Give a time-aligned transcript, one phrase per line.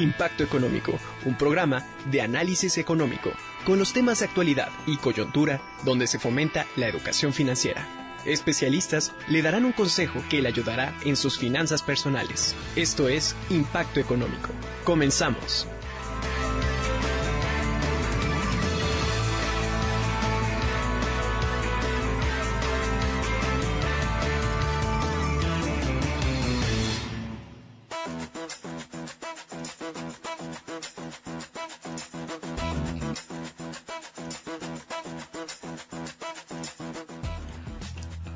[0.00, 3.32] Impacto Económico, un programa de análisis económico
[3.64, 7.86] con los temas de actualidad y coyuntura donde se fomenta la educación financiera.
[8.24, 12.54] Especialistas le darán un consejo que le ayudará en sus finanzas personales.
[12.76, 14.50] Esto es Impacto Económico.
[14.84, 15.66] Comenzamos.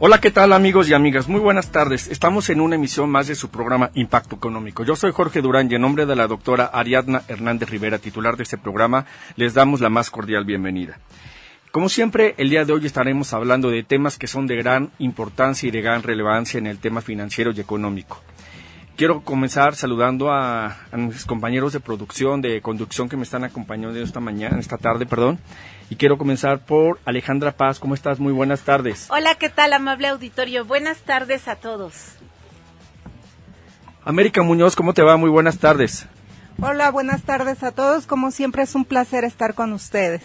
[0.07, 1.29] Hola, ¿qué tal amigos y amigas?
[1.29, 2.09] Muy buenas tardes.
[2.09, 4.85] Estamos en una emisión más de su programa Impacto Económico.
[4.85, 8.43] Yo soy Jorge Durán y en nombre de la doctora Ariadna Hernández Rivera, titular de
[8.43, 10.99] este programa, les damos la más cordial bienvenida.
[11.73, 15.69] Como siempre, el día de hoy estaremos hablando de temas que son de gran importancia
[15.69, 18.21] y de gran relevancia en el tema financiero y económico.
[18.99, 23.99] Quiero comenzar saludando a, a mis compañeros de producción, de conducción que me están acompañando
[23.99, 25.39] esta mañana, esta tarde, perdón.
[25.91, 27.79] Y quiero comenzar por Alejandra Paz.
[27.79, 28.19] ¿Cómo estás?
[28.19, 29.07] Muy buenas tardes.
[29.11, 30.65] Hola, ¿qué tal, amable auditorio?
[30.65, 32.17] Buenas tardes a todos.
[34.05, 35.17] América Muñoz, ¿cómo te va?
[35.17, 36.07] Muy buenas tardes.
[36.61, 38.07] Hola, buenas tardes a todos.
[38.07, 40.23] Como siempre es un placer estar con ustedes.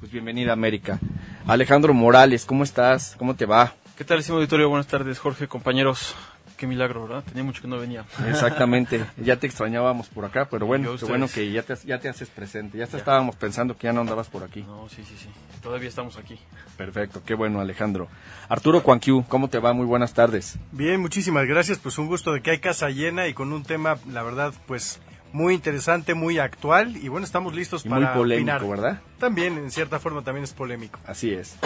[0.00, 0.98] Pues bienvenida, América.
[1.46, 3.14] Alejandro Morales, ¿cómo estás?
[3.18, 3.74] ¿Cómo te va?
[3.96, 4.68] ¿Qué tal, estimado auditorio?
[4.68, 6.14] Buenas tardes, Jorge, compañeros.
[6.60, 7.24] Qué milagro, ¿verdad?
[7.24, 8.04] Tenía mucho que no venía.
[8.28, 9.02] Exactamente.
[9.16, 12.28] Ya te extrañábamos por acá, pero bueno, qué bueno que ya te, ya te haces
[12.28, 12.76] presente.
[12.76, 14.60] Ya, te estábamos pensando que ya no andabas por aquí.
[14.64, 15.30] No, sí, sí, sí.
[15.62, 16.38] Todavía estamos aquí.
[16.76, 18.08] Perfecto, qué bueno, Alejandro.
[18.50, 19.72] Arturo Cuanquiu, ¿cómo te va?
[19.72, 20.58] Muy buenas tardes.
[20.70, 21.78] Bien, muchísimas gracias.
[21.78, 25.00] Pues un gusto de que hay casa llena y con un tema, la verdad, pues
[25.32, 26.94] muy interesante, muy actual.
[26.94, 28.68] Y bueno, estamos listos Y muy para polémico, opinar.
[28.68, 29.00] ¿verdad?
[29.18, 31.00] También, en cierta forma, también es polémico.
[31.06, 31.56] Así es.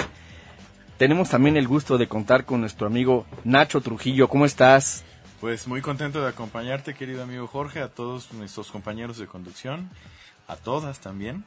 [0.98, 4.28] Tenemos también el gusto de contar con nuestro amigo Nacho Trujillo.
[4.28, 5.04] ¿Cómo estás?
[5.40, 9.90] Pues muy contento de acompañarte, querido amigo Jorge, a todos nuestros compañeros de conducción,
[10.46, 11.44] a todas también,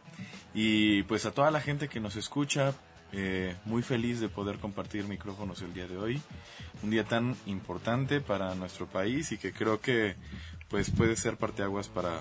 [0.54, 2.74] y pues a toda la gente que nos escucha,
[3.14, 6.22] eh, muy feliz de poder compartir micrófonos el día de hoy,
[6.84, 10.16] un día tan importante para nuestro país y que creo que
[10.68, 12.20] pues puede ser parteaguas para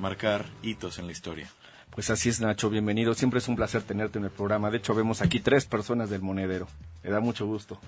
[0.00, 1.48] marcar hitos en la historia.
[1.90, 3.14] Pues así es, Nacho, bienvenido.
[3.14, 4.70] Siempre es un placer tenerte en el programa.
[4.70, 6.68] De hecho, vemos aquí tres personas del monedero.
[7.02, 7.80] Me da mucho gusto.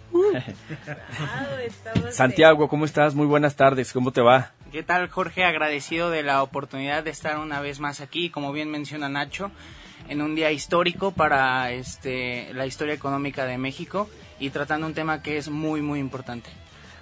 [2.11, 3.15] Santiago, ¿cómo estás?
[3.15, 3.93] Muy buenas tardes.
[3.93, 4.53] ¿Cómo te va?
[4.73, 5.45] ¿Qué tal, Jorge?
[5.45, 9.51] Agradecido de la oportunidad de estar una vez más aquí, como bien menciona Nacho,
[10.09, 14.09] en un día histórico para este, la historia económica de México
[14.41, 16.51] y tratando un tema que es muy, muy importante.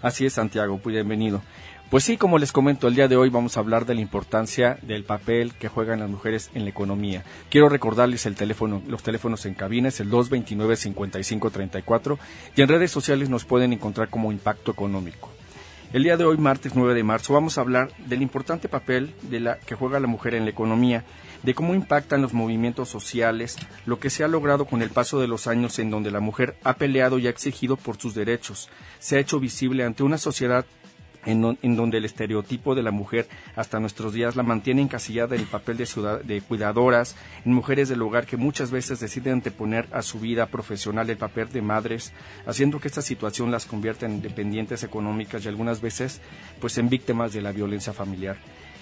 [0.02, 1.42] Así es, Santiago, pues bienvenido.
[1.90, 4.78] Pues sí, como les comento, el día de hoy vamos a hablar de la importancia
[4.82, 7.24] del papel que juegan las mujeres en la economía.
[7.48, 12.18] Quiero recordarles el teléfono, los teléfonos en cabina es el 229-5534
[12.56, 15.30] y en redes sociales nos pueden encontrar como Impacto Económico.
[15.90, 19.40] El día de hoy, martes 9 de marzo, vamos a hablar del importante papel de
[19.40, 21.06] la que juega la mujer en la economía,
[21.42, 23.56] de cómo impactan los movimientos sociales,
[23.86, 26.58] lo que se ha logrado con el paso de los años en donde la mujer
[26.64, 28.68] ha peleado y ha exigido por sus derechos,
[28.98, 30.66] se ha hecho visible ante una sociedad
[31.28, 35.42] en, en donde el estereotipo de la mujer hasta nuestros días la mantiene encasillada en
[35.42, 35.86] el papel de,
[36.24, 41.10] de cuidadoras, en mujeres del hogar que muchas veces deciden anteponer a su vida profesional
[41.10, 42.12] el papel de madres,
[42.46, 46.20] haciendo que esta situación las convierta en dependientes económicas y algunas veces
[46.60, 48.36] pues en víctimas de la violencia familiar.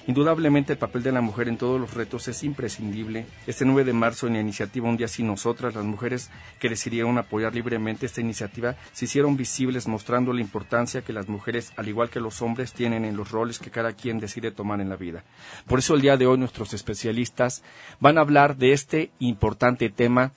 [0.06, 3.26] Indudablemente el papel de la mujer en todos los retos es imprescindible.
[3.46, 6.30] Este 9 de marzo en la iniciativa Un día sin nosotras, las mujeres
[6.60, 11.72] que decidieron apoyar libremente esta iniciativa se hicieron visibles mostrando la importancia que las mujeres,
[11.76, 14.88] al igual que los hombres, tienen en los roles que cada quien decide tomar en
[14.88, 15.24] la vida.
[15.66, 17.64] Por eso el día de hoy nuestros especialistas
[17.98, 20.32] van a hablar de este importante tema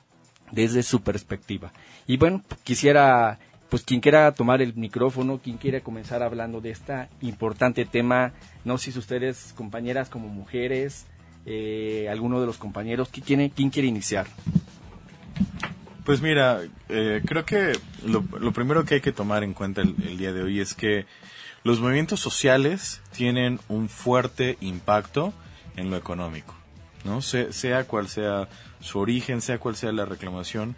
[0.51, 1.71] desde su perspectiva.
[2.07, 3.37] Y bueno, quisiera,
[3.69, 8.33] pues quien quiera tomar el micrófono, quien quiera comenzar hablando de este importante tema,
[8.65, 11.05] no sé si ustedes, compañeras como mujeres,
[11.45, 14.27] eh, alguno de los compañeros, ¿quién quiere, quién quiere iniciar?
[16.05, 17.73] Pues mira, eh, creo que
[18.05, 21.05] lo, lo primero que hay que tomar en cuenta el, día de hoy es que
[21.63, 25.33] los movimientos sociales tienen un fuerte impacto
[25.75, 26.55] en lo económico,
[27.05, 27.21] ¿no?
[27.21, 28.47] Se- sea cual sea
[28.79, 30.75] su origen, sea cual sea la reclamación,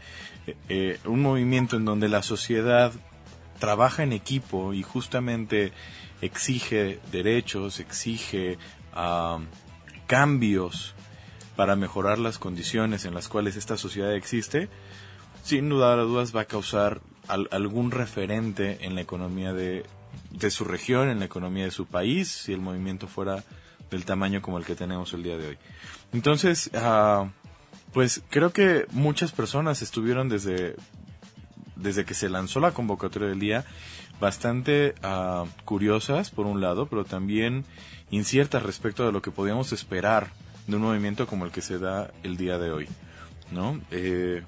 [0.48, 2.92] eh, eh, un movimiento en donde la sociedad
[3.60, 5.72] trabaja en equipo y justamente
[6.22, 8.58] exige derechos, exige
[8.94, 9.40] ah,
[10.08, 10.94] cambios
[11.56, 14.68] para mejorar las condiciones en las cuales esta sociedad existe,
[15.44, 19.86] sin lugar a dudas va a causar al- algún referente en la economía de,
[20.32, 23.44] de su región, en la economía de su país, si el movimiento fuera
[23.90, 25.58] del tamaño como el que tenemos el día de hoy.
[26.14, 27.30] Entonces, ah,
[27.94, 30.76] pues creo que muchas personas estuvieron desde,
[31.76, 33.66] desde que se lanzó la convocatoria del día
[34.20, 37.66] bastante ah, curiosas, por un lado, pero también
[38.12, 40.32] inciertas respecto de lo que podíamos esperar
[40.68, 42.88] de un movimiento como el que se da el día de hoy.
[43.52, 43.82] ¿no?
[43.92, 44.44] Eh,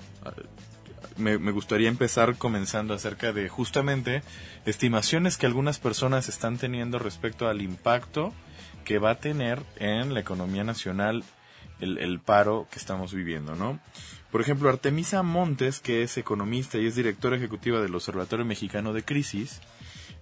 [1.18, 4.24] me, gustaría empezar comenzando acerca de justamente
[4.66, 8.34] estimaciones que algunas personas están teniendo respecto al impacto
[8.86, 11.24] que va a tener en la economía nacional
[11.84, 13.80] el, paro que estamos viviendo, ¿no?
[14.32, 19.04] Por ejemplo, Artemisa Montes, que es economista y es directora ejecutiva del Observatorio Mexicano de
[19.04, 19.62] Crisis,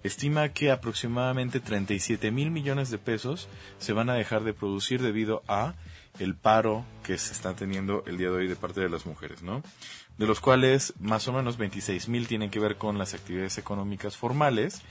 [0.02, 3.48] estima que aproximadamente 37 mil millones de pesos
[3.78, 5.74] se van a dejar de producir debido a
[6.18, 9.42] el paro que se está teniendo el día de hoy de parte de las mujeres,
[9.42, 9.62] ¿no?
[10.18, 14.16] De los cuales más o menos 26 mil tienen que ver con las actividades económicas
[14.16, 14.82] formales,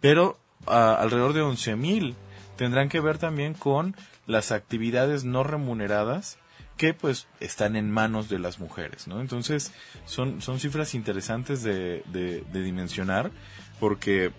[0.00, 2.14] pero uh, alrededor de 11 mil
[2.60, 3.96] tendrán que ver también con
[4.26, 6.36] las actividades no remuneradas
[6.76, 9.22] que pues están en manos de las mujeres, ¿no?
[9.22, 9.72] Entonces
[10.04, 13.30] son, son cifras interesantes de, de, dimensionar
[13.80, 14.32] porque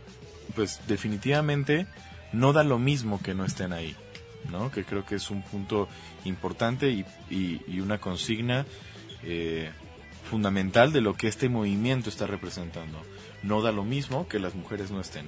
[0.53, 1.87] pues definitivamente
[2.31, 3.95] no da lo mismo que no estén ahí,
[4.51, 4.69] ¿no?
[4.69, 5.89] Que creo que es un punto
[6.23, 8.67] importante y, y, y una consigna
[9.23, 9.71] eh,
[10.29, 13.01] fundamental de lo que este movimiento está representando.
[13.41, 15.25] No da lo mismo que las mujeres no estén.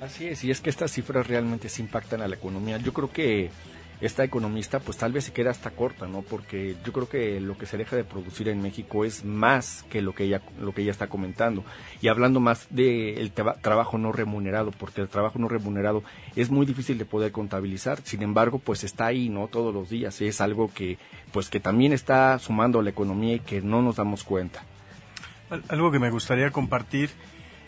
[0.00, 2.78] Así es, y es que estas cifras realmente se impactan a la economía.
[2.78, 3.50] Yo creo que
[4.00, 6.22] esta economista pues tal vez se queda hasta corta, ¿no?
[6.22, 10.02] Porque yo creo que lo que se deja de producir en México es más que
[10.02, 11.64] lo que ella lo que ella está comentando
[12.00, 16.04] y hablando más del de trabajo no remunerado, porque el trabajo no remunerado
[16.36, 19.48] es muy difícil de poder contabilizar, sin embargo, pues está ahí, ¿no?
[19.48, 20.98] Todos los días, es algo que
[21.32, 24.62] pues que también está sumando a la economía y que no nos damos cuenta.
[25.68, 27.10] Algo que me gustaría compartir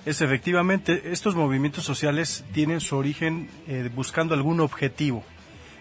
[0.06, 5.24] es efectivamente estos movimientos sociales tienen su origen eh, buscando algún objetivo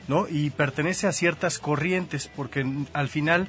[0.10, 0.28] ¿no?
[0.28, 3.48] Y pertenece a ciertas corrientes, porque al final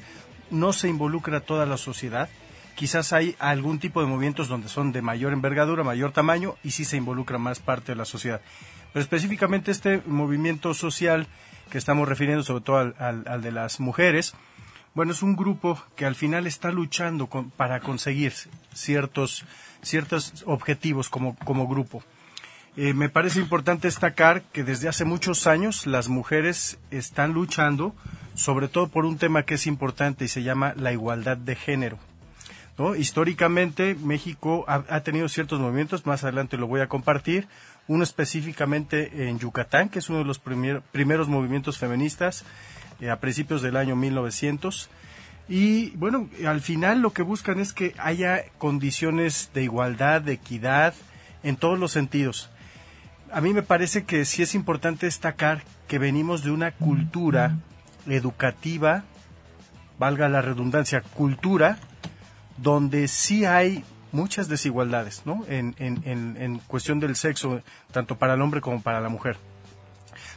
[0.51, 2.29] no se involucra toda la sociedad.
[2.75, 6.85] Quizás hay algún tipo de movimientos donde son de mayor envergadura, mayor tamaño, y sí
[6.85, 8.43] se involucra más parte de la sociedad.
[8.93, 11.29] Pero específicamente este movimiento social
[11.71, 14.35] que estamos refiriendo sobre todo al, al, al de las mujeres,
[14.95, 18.35] bueno, es un grupo que al final está luchando con, para conseguir
[18.75, 19.45] ciertos,
[19.83, 22.03] ciertos objetivos como, como grupo.
[22.77, 27.95] Eh, me parece importante destacar que desde hace muchos años las mujeres están luchando
[28.35, 31.99] sobre todo por un tema que es importante y se llama la igualdad de género.
[32.79, 32.95] ¿no?
[32.95, 37.49] Históricamente México ha, ha, tenido ciertos movimientos, más adelante lo voy a compartir,
[37.89, 42.45] uno específicamente en Yucatán, que es uno de los primer, primeros movimientos feministas
[43.01, 44.89] eh, a principios del año 1900.
[45.51, 50.95] Y bueno, al final lo que buscan es que haya condiciones de igualdad, de equidad,
[51.43, 52.51] en todos los sentidos
[53.33, 57.59] a mí me parece que sí es importante destacar que venimos de una cultura
[58.07, 59.05] educativa,
[59.99, 61.79] valga la redundancia, cultura,
[62.57, 65.45] donde sí hay muchas desigualdades, ¿no?
[65.49, 67.63] En, en, cuestión del sexo,
[67.93, 69.37] tanto para el hombre como para la mujer.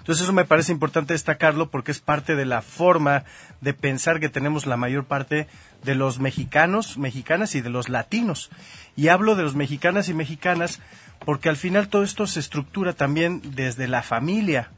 [0.04, 3.24] Entonces eso me parece importante destacarlo porque es parte de la forma
[3.62, 5.48] de pensar que tenemos la mayor parte
[5.82, 8.50] de los mexicanos, mexicanas y de los latinos.
[8.98, 10.82] Y hablo de los mexicanas y mexicanas
[11.24, 14.72] porque al final todo esto se estructura también desde la familia,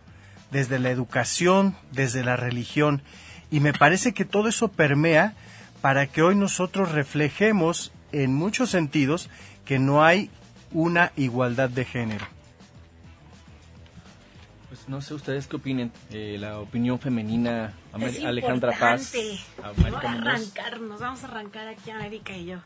[0.51, 3.01] desde la educación, desde la religión.
[3.49, 5.33] Y me parece que todo eso permea
[5.81, 9.31] para que hoy nosotros reflejemos en muchos sentidos
[9.65, 10.29] que no hay
[10.71, 12.34] una igualdad de género.
[14.85, 19.13] Pues no sé ustedes qué opinen, eh, la opinión femenina, es Alejandra Paz.
[19.57, 22.59] Vamos a arrancar, nos vamos a arrancar aquí América y yo.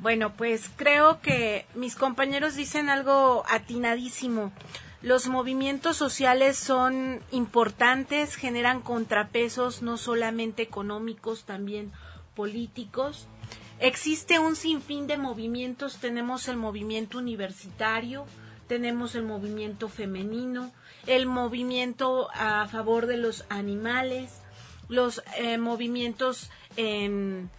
[0.00, 4.50] Bueno, pues creo que mis compañeros dicen algo atinadísimo.
[5.00, 11.92] Los movimientos sociales son importantes, generan contrapesos no solamente económicos, también
[12.34, 13.28] políticos.
[13.78, 18.26] Existe un sinfín de movimientos, tenemos el movimiento universitario,
[18.66, 20.72] tenemos el movimiento femenino,
[21.06, 24.40] el movimiento a favor de los animales,
[24.88, 27.50] los eh, movimientos en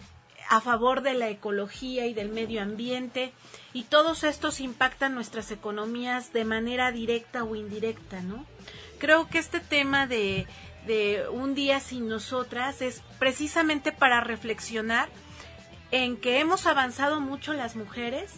[0.47, 3.33] a favor de la ecología y del medio ambiente
[3.73, 8.45] y todos estos impactan nuestras economías de manera directa o indirecta, ¿no?
[8.99, 10.45] Creo que este tema de
[11.31, 15.09] un día sin nosotras es precisamente para reflexionar
[15.91, 18.33] en que hemos avanzado mucho las mujeres,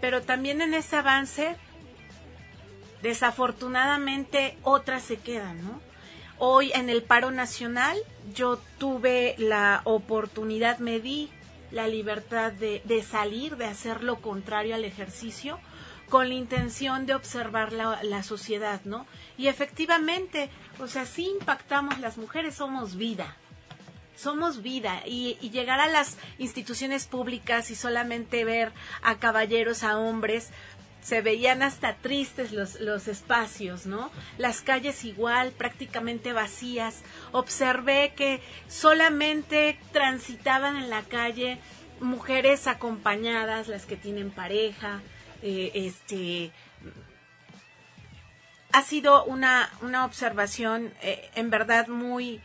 [0.00, 1.56] pero también en ese avance
[3.02, 5.80] desafortunadamente otras se quedan, ¿no?
[6.38, 7.98] Hoy en el paro nacional
[8.32, 11.30] yo tuve la oportunidad, me di
[11.70, 15.58] la libertad de, de, salir, de hacer lo contrario al ejercicio,
[16.08, 19.06] con la intención de observar la, la, sociedad, ¿no?
[19.36, 23.36] Y efectivamente, o sea, sí impactamos las mujeres, somos vida.
[24.16, 29.98] Somos vida y, y llegar a las instituciones públicas y solamente ver a caballeros, a
[29.98, 30.50] hombres,
[31.00, 34.10] se veían hasta tristes los, los espacios, ¿no?
[34.36, 37.02] Las calles igual, prácticamente vacías.
[37.32, 41.58] Observé que solamente transitaban en la calle
[42.00, 45.00] mujeres acompañadas, las que tienen pareja,
[45.42, 46.52] eh, este
[48.72, 52.40] ha sido una, una observación eh, en verdad muy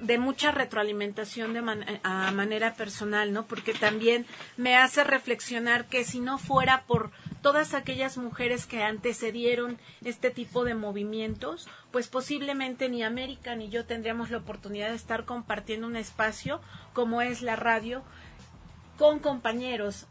[0.00, 3.46] de mucha retroalimentación de a manera personal, ¿no?
[3.46, 7.10] Porque también me hace reflexionar que si no fuera por
[7.42, 13.84] todas aquellas mujeres que antecedieron este tipo de movimientos, pues posiblemente ni América ni yo
[13.84, 16.60] tendríamos la oportunidad de estar compartiendo un espacio
[16.92, 18.02] como es la radio
[18.98, 20.06] con compañeros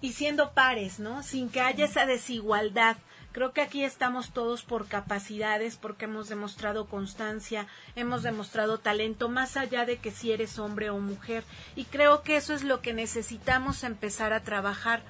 [0.00, 1.22] y siendo pares, ¿no?
[1.22, 2.96] Sin que haya esa desigualdad
[3.32, 9.56] Creo que aquí estamos todos por capacidades, porque hemos demostrado constancia, hemos demostrado talento, más
[9.56, 11.42] allá de que si eres hombre o mujer.
[11.74, 15.02] Y creo que eso es lo que necesitamos empezar a trabajar.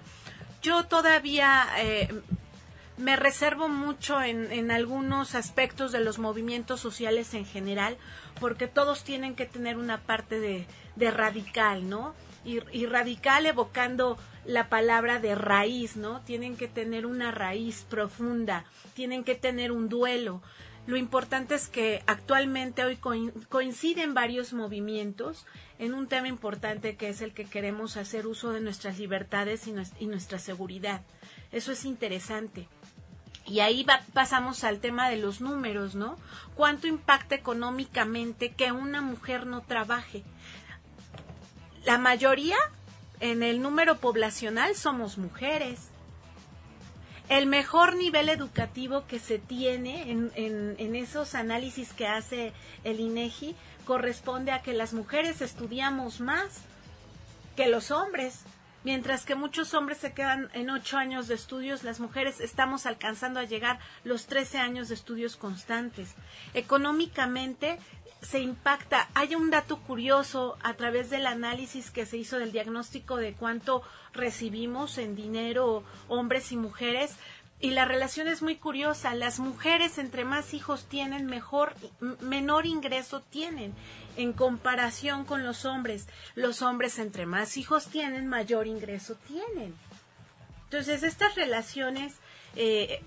[0.63, 2.09] Yo todavía eh,
[2.97, 7.97] me reservo mucho en, en, algunos aspectos de los movimientos sociales en general,
[8.39, 12.15] porque todos tienen que tener una parte de, de radical, ¿no?
[12.45, 16.21] Y, radical evocando la palabra de raíz, ¿no?
[16.23, 20.43] Tienen que tener una raíz profunda, tienen que tener un duelo.
[20.87, 22.99] Lo importante es que actualmente hoy
[23.49, 25.47] coinciden varios movimientos
[25.79, 30.07] en un tema importante que es el que queremos hacer uso de nuestras libertades y,
[30.07, 31.03] nuestra seguridad.
[31.53, 32.69] Eso es interesante.
[33.47, 36.17] Y ahí pasamos al tema de los números, ¿no?
[36.55, 40.25] ¿Cuánto impacta económicamente que una mujer no trabaje?
[41.85, 42.57] La mayoría
[43.21, 45.89] en el número poblacional somos mujeres.
[47.29, 52.53] El mejor nivel educativo que se tiene en, esos análisis que hace
[52.85, 56.63] el INEGI corresponde a que las mujeres estudiamos más
[57.57, 58.41] que los hombres.
[58.85, 63.39] Mientras que muchos hombres se quedan en ocho años de estudios, las mujeres estamos alcanzando
[63.39, 66.15] a llegar los trece años de estudios constantes.
[66.53, 67.79] Económicamente
[68.23, 69.09] se impacta.
[69.15, 73.83] Hay un dato curioso a través del análisis que se hizo del diagnóstico de cuánto
[74.13, 77.17] recibimos en dinero hombres y mujeres.
[77.61, 79.15] Y la relación es muy curiosa.
[79.15, 81.75] Las mujeres entre más hijos tienen, mejor,
[82.21, 83.73] menor ingreso tienen
[84.17, 86.09] en comparación con los hombres.
[86.35, 89.75] Los hombres entre más hijos tienen, mayor ingreso tienen.
[90.65, 92.15] Entonces, estas relaciones
[92.57, 93.01] eh,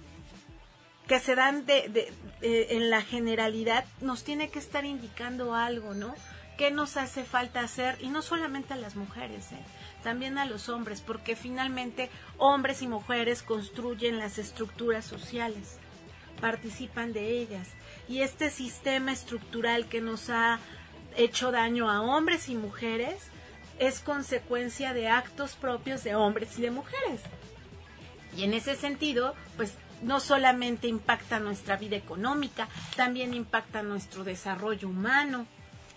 [1.08, 6.16] que se dan de, en la generalidad nos tiene que estar indicando algo, ¿no?
[6.58, 7.98] ¿Qué nos hace falta hacer?
[8.02, 9.60] Y no solamente a las mujeres, ¿eh?
[10.04, 15.78] también a los hombres, porque finalmente hombres y mujeres construyen las estructuras sociales,
[16.40, 17.70] participan de ellas.
[18.08, 20.60] Y este sistema estructural que nos ha
[21.18, 23.32] hecho daño a hombres y mujeres
[23.80, 27.22] es consecuencia de actos propios de hombres y de mujeres.
[28.38, 34.90] Y en ese sentido, pues no solamente impacta nuestra vida económica, también impacta nuestro desarrollo
[34.90, 35.46] humano.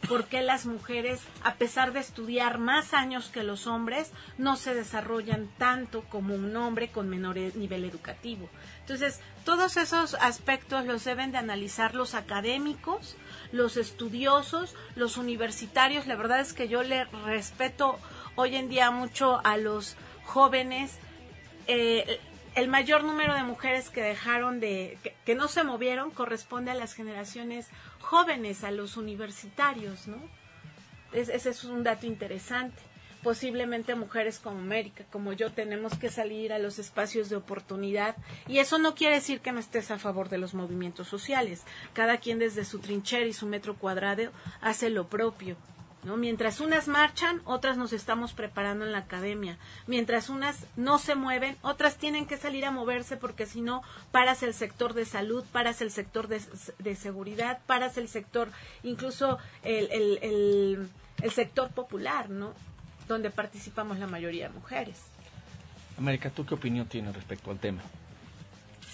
[0.08, 5.48] porque las mujeres, a pesar de estudiar más años que los hombres, no se desarrollan
[5.58, 8.48] tanto como un hombre con menor e-, nivel educativo?
[8.80, 13.16] Entonces, todos esos aspectos los deben de analizar los académicos,
[13.50, 16.06] los estudiosos, los universitarios.
[16.06, 17.98] La verdad es que yo le respeto
[18.36, 20.98] hoy en día mucho a los jóvenes.
[21.66, 22.20] Eh,
[22.58, 26.92] el mayor número de mujeres que dejaron de, que, no se movieron corresponde a las
[26.92, 27.68] generaciones
[28.00, 30.18] jóvenes, a los universitarios, ¿no?
[31.12, 32.82] ese es un dato interesante.
[33.22, 38.16] Posiblemente mujeres como América, como yo, tenemos que salir a los espacios de oportunidad.
[38.46, 41.64] Y eso no quiere decir que no estés a favor de los movimientos sociales.
[41.94, 45.56] Cada quien desde su trinchera y su metro cuadrado hace lo propio.
[46.04, 46.16] ¿No?
[46.16, 49.58] Mientras unas marchan, otras nos estamos preparando en la academia.
[49.86, 54.42] Mientras unas no se mueven, otras tienen que salir a moverse porque si no, paras
[54.42, 58.48] el sector de salud, paras el sector de, seguridad, paras el sector,
[58.82, 60.88] incluso el, el,
[61.22, 62.54] el, sector popular, ¿no?
[63.08, 64.98] Donde participamos la mayoría de mujeres.
[65.96, 67.82] América, ¿tú qué opinión tienes respecto al tema?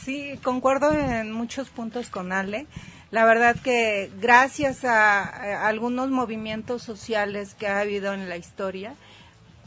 [0.05, 2.67] Sí, concuerdo en muchos puntos con Ale.
[3.15, 8.97] La verdad que gracias a, algunos movimientos sociales que ha habido en la historia,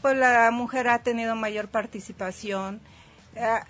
[0.02, 2.78] pues la mujer ha tenido mayor participación,
[3.36, 3.60] eh,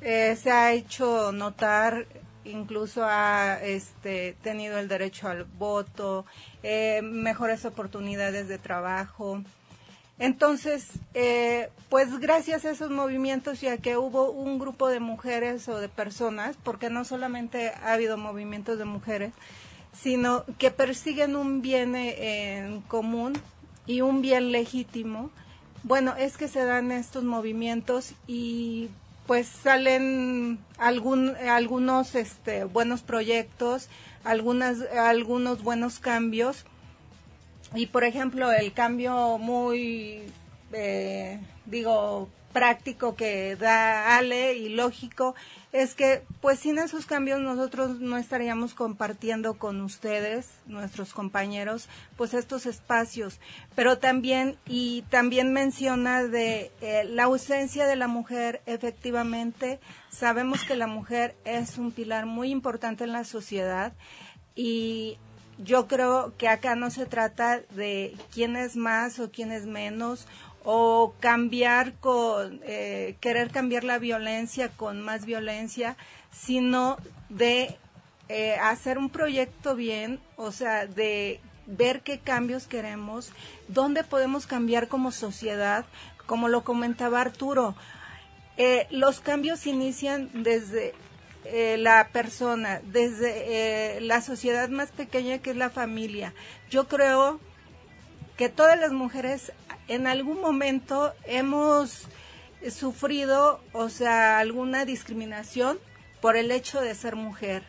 [0.00, 2.06] eh, se ha hecho notar,
[2.44, 6.24] incluso ha este, tenido el derecho al voto,
[6.62, 9.42] eh, mejores oportunidades de trabajo,
[10.18, 15.68] entonces, eh, pues gracias a esos movimientos y a que hubo un grupo de mujeres
[15.68, 19.32] o de personas, porque no solamente ha habido movimientos de mujeres,
[19.92, 23.34] sino que persiguen un bien eh, en común
[23.86, 25.30] y un bien legítimo
[25.82, 28.88] Bueno, es que se dan estos movimientos y
[29.26, 33.88] pues salen algún, algunos este, buenos proyectos,
[34.24, 36.64] algunas, algunos buenos cambios.
[37.74, 40.22] Y por ejemplo, el cambio muy,
[40.72, 45.34] eh, digo, práctico que da Ale y lógico
[45.72, 52.32] es que pues sin esos cambios nosotros no estaríamos compartiendo con ustedes, nuestros compañeros, pues
[52.32, 53.40] estos espacios.
[53.74, 60.76] Pero también, y también menciona de eh, la ausencia de la mujer, efectivamente, sabemos que
[60.76, 63.92] la mujer es un pilar muy importante en la sociedad
[64.54, 65.18] y
[65.58, 70.26] yo creo que acá no se trata de quién es más o quién es menos
[70.64, 75.96] o cambiar con, eh, querer cambiar la violencia con más violencia,
[76.32, 76.96] sino
[77.28, 77.76] de
[78.28, 83.30] eh, hacer un proyecto bien, o sea, de ver qué cambios queremos,
[83.68, 85.84] dónde podemos cambiar como sociedad,
[86.26, 87.76] como lo comentaba Arturo.
[88.56, 90.94] Eh, los cambios inician desde
[91.78, 96.32] la persona, desde la sociedad más pequeña que es la familia.
[96.70, 97.40] Yo creo
[98.36, 99.52] que todas las mujeres
[99.88, 102.08] en algún momento hemos
[102.70, 105.78] sufrido, o sea, alguna discriminación
[106.20, 107.62] por el hecho de ser mujer,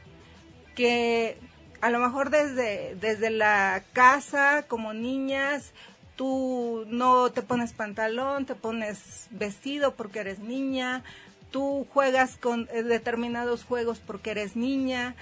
[0.76, 1.38] que
[1.82, 5.74] a lo mejor desde, desde la casa, como niñas,
[6.16, 11.04] tú no te pones pantalón, te pones vestido porque eres niña,
[11.52, 15.16] tú juegas con eh, determinados juegos porque eres niña.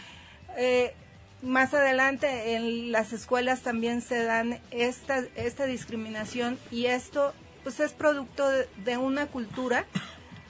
[0.58, 0.94] Eh,
[1.42, 7.94] más adelante en las escuelas también se dan esta, esta discriminación y esto pues es
[7.94, 9.86] producto de, una cultura,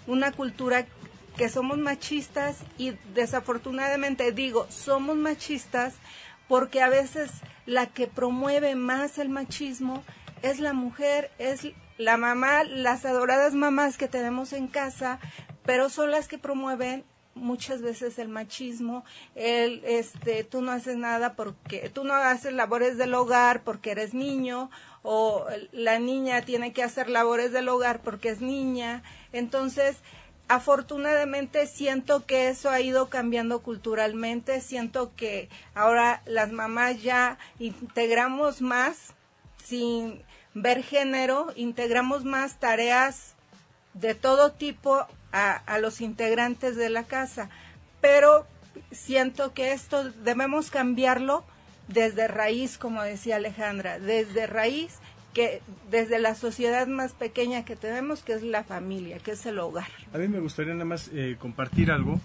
[0.08, 0.86] una cultura
[1.38, 5.96] que somos machistas y desafortunadamente digo, somos machistas
[6.48, 7.32] porque a veces
[7.66, 10.04] la que promueve más el machismo
[10.42, 11.68] es la mujer, es
[11.98, 15.20] la mamá, las adoradas mamás que tenemos en casa,
[15.66, 17.04] pero son las que promueven
[17.36, 19.04] muchas veces el machismo,
[19.36, 24.14] el este tú no haces nada porque tú no haces labores del hogar porque eres
[24.14, 24.72] niño
[25.04, 29.04] o la niña tiene que hacer labores del hogar porque es niña.
[29.34, 29.98] Entonces,
[30.48, 38.62] afortunadamente siento que eso ha ido cambiando culturalmente, siento que ahora las mamás ya integramos
[38.62, 39.14] más
[39.64, 40.24] sin
[40.54, 43.36] ver género, integramos más tareas
[43.94, 47.50] de todo tipo a, los integrantes de la casa.
[48.00, 48.48] Pero
[48.92, 51.44] siento que esto debemos cambiarlo
[51.90, 54.96] desde raíz, como decía Alejandra, desde raíz,
[55.34, 59.60] que desde la sociedad más pequeña que tenemos, que es la familia, que es el
[59.60, 59.88] hogar.
[60.14, 62.22] A mí me gustaría nada más eh, compartir algo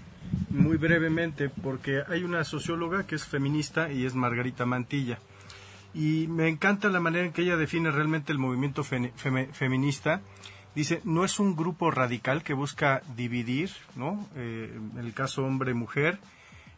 [0.48, 5.18] muy brevemente, porque hay una socióloga que es feminista y es Margarita Mantilla.
[5.92, 10.22] Y me encanta la manera en que ella define realmente el movimiento feminista
[10.74, 14.26] Dice, no es un grupo radical que busca dividir, ¿no?
[14.36, 16.18] Eh, en el caso hombre-mujer,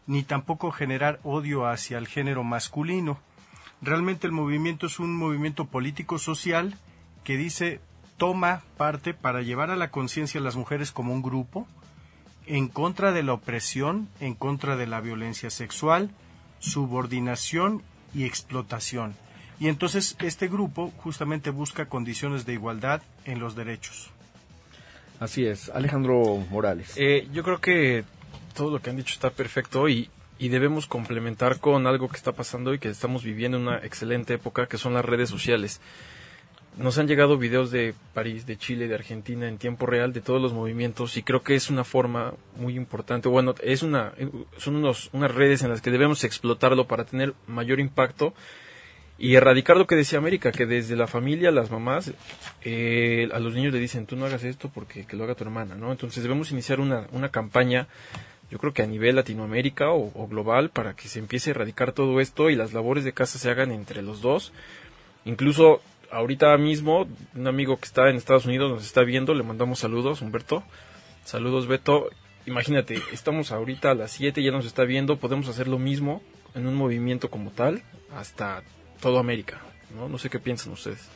[0.07, 3.19] ni tampoco generar odio hacia el género masculino.
[3.83, 6.77] Realmente el movimiento es un movimiento político-social
[7.23, 7.81] que dice,
[8.17, 11.67] toma parte para llevar a la conciencia a las mujeres como un grupo,
[12.47, 16.11] en contra de la opresión, en contra de la violencia sexual,
[16.59, 17.83] subordinación
[18.15, 19.15] y explotación.
[19.63, 24.11] Y entonces este grupo justamente busca condiciones de igualdad en los derechos.
[25.21, 25.69] Así es.
[25.69, 26.95] Alejandro Morales.
[26.97, 28.03] Eh, yo creo que
[28.57, 32.33] todo lo que han dicho está perfecto y, y debemos complementar con algo que está
[32.33, 35.81] pasando y que estamos viviendo en una excelente época, que son las redes sociales.
[36.77, 40.43] Nos han llegado videos de París, de Chile, de Argentina en tiempo real de todos
[40.43, 43.29] los movimientos y creo que es una forma muy importante.
[43.29, 44.13] Bueno, es una,
[44.57, 48.35] son unos, unas redes en las que debemos explotarlo para tener mayor impacto
[49.19, 52.13] y erradicar lo que decía América, que desde la familia, las mamás,
[52.63, 55.45] eh, a los niños le dicen, tú no hagas esto porque que lo haga tu
[55.45, 55.93] hermana, ¿no?
[55.93, 57.87] Entonces debemos iniciar una, una campaña,
[58.51, 62.21] yo creo que a nivel Latinoamérica o, global, para que se empiece a erradicar todo
[62.21, 64.53] esto y las labores de casa se hagan entre los dos.
[65.25, 69.79] Incluso ahorita mismo, un amigo que está en Estados Unidos nos está viendo, le mandamos
[69.79, 70.63] saludos, Humberto.
[71.25, 72.11] Saludos, Beto.
[72.45, 76.23] Imagínate, estamos ahorita a las 7, ya nos está viendo, podemos hacer lo mismo
[76.55, 77.83] en un movimiento como tal,
[78.15, 78.63] hasta
[79.03, 79.61] todo América.
[79.95, 80.09] ¿no?
[80.09, 81.07] no sé qué piensan ustedes.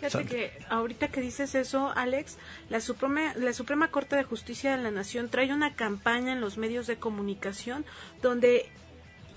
[0.00, 2.36] Fíjate que ahorita que dices eso, Alex,
[2.68, 6.58] la Suprema, la Suprema Corte de Justicia de la Nación trae una campaña en los
[6.58, 7.86] medios de comunicación
[8.20, 8.68] donde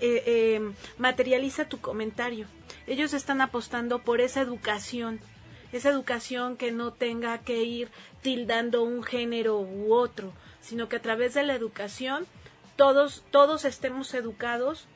[0.02, 2.46] eh, eh, materializa tu comentario.
[2.88, 5.22] Ellos están apostando por esa educación,
[5.72, 7.90] esa educación que no tenga que ir
[8.22, 12.26] tildando un género u otro, sino que a través de la educación
[12.76, 14.88] todos, todos estemos educados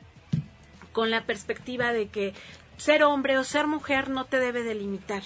[0.92, 2.34] con la perspectiva de que
[2.78, 5.24] ser hombre o ser mujer no te debe delimitar.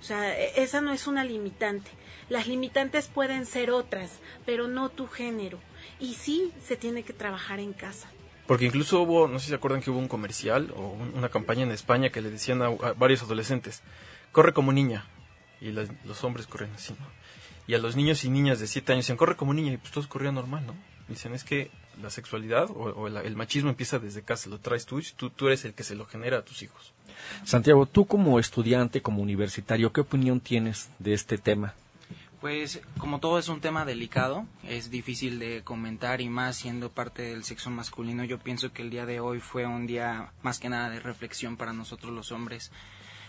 [0.00, 1.90] O sea, e, esa no es una limitante.
[2.28, 5.58] Las limitantes pueden ser otras, pero no tu género.
[5.98, 8.08] Y sí se tiene que trabajar en casa.
[8.46, 11.64] Porque incluso hubo, no sé si se acuerdan que hubo un comercial o una campaña
[11.64, 13.82] en España que le decían a, varios adolescentes,
[14.32, 15.06] corre como niña.
[15.60, 17.06] Y los hombres corren así, ¿no?
[17.66, 19.72] Y a los niños y niñas de 7 años decían, corre como niña.
[19.72, 20.74] Y pues todos corrían normal, ¿no?
[21.08, 21.70] Dicen, es que
[22.02, 25.64] la sexualidad o, el, machismo empieza desde casa, lo traes tú, y tú, tú eres
[25.64, 26.92] el que se lo genera a tus hijos.
[27.44, 31.74] Santiago, tú como estudiante, como universitario, ¿qué opinión tienes de este tema?
[32.40, 37.22] Pues como todo es un tema delicado, es difícil de comentar y más siendo parte
[37.22, 40.68] del sexo masculino, yo pienso que el día de hoy fue un día más que
[40.68, 42.70] nada de reflexión para nosotros los hombres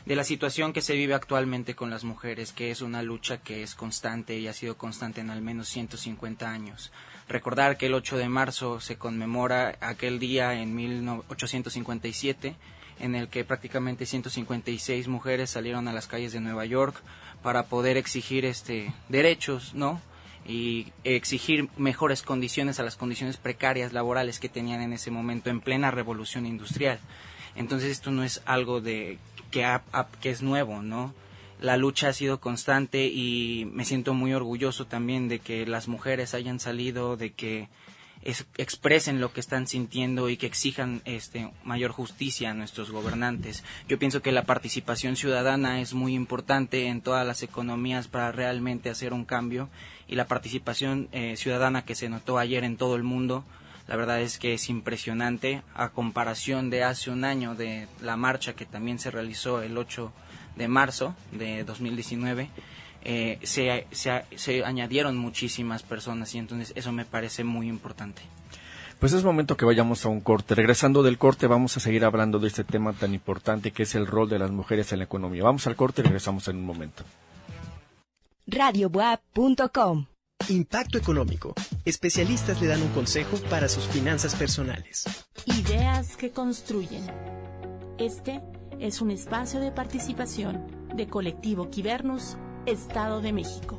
[0.06, 3.64] de la situación que se vive actualmente con las mujeres, que es una lucha que
[3.64, 6.92] es constante y ha sido constante en al menos 150 años.
[7.30, 12.56] Recordar que el 8 de marzo se conmemora aquel día en 1857
[13.00, 17.02] en el que prácticamente 156 mujeres salieron a las calles de Nueva York
[17.42, 20.02] para poder exigir este derechos, ¿no?
[20.46, 25.62] y exigir mejores condiciones a las condiciones precarias laborales que tenían en ese momento en
[25.62, 27.00] plena revolución industrial.
[27.56, 29.20] Entonces esto no es algo de
[29.52, 29.80] que,
[30.22, 31.14] que es nuevo, ¿no?
[31.60, 36.34] La lucha ha sido constante y me siento muy orgulloso también de que las mujeres
[36.34, 37.68] hayan salido, de que
[38.58, 43.64] expresen lo que están sintiendo y que exijan este, mayor justicia a nuestros gobernantes.
[43.88, 48.90] Yo pienso que la participación ciudadana es muy importante en todas las economías para realmente
[48.90, 49.70] hacer un cambio
[50.08, 53.46] y la participación eh, ciudadana que se notó ayer en todo el mundo,
[53.88, 58.54] la verdad es que es impresionante a comparación de hace un año de la marcha
[58.54, 60.12] que también se realizó el 8
[60.60, 62.50] de marzo de 2019
[63.02, 68.22] eh, se, se, añadieron muchísimas personas y entonces eso me parece muy importante.
[69.00, 70.54] Pues es momento que vayamos a un corte.
[70.54, 74.06] Regresando del corte vamos a seguir hablando de este tema tan importante que es el
[74.06, 75.44] rol de las mujeres en la economía.
[75.44, 77.04] Vamos al corte y regresamos en un momento.
[78.46, 80.06] Radiobuap.com
[80.50, 81.54] Impacto económico.
[81.86, 85.06] Especialistas le dan un consejo para sus finanzas personales.
[85.46, 87.06] Ideas que construyen.
[87.98, 88.42] Este
[88.80, 90.66] es un espacio de participación
[90.96, 93.78] de Colectivo Quibernus Estado de México.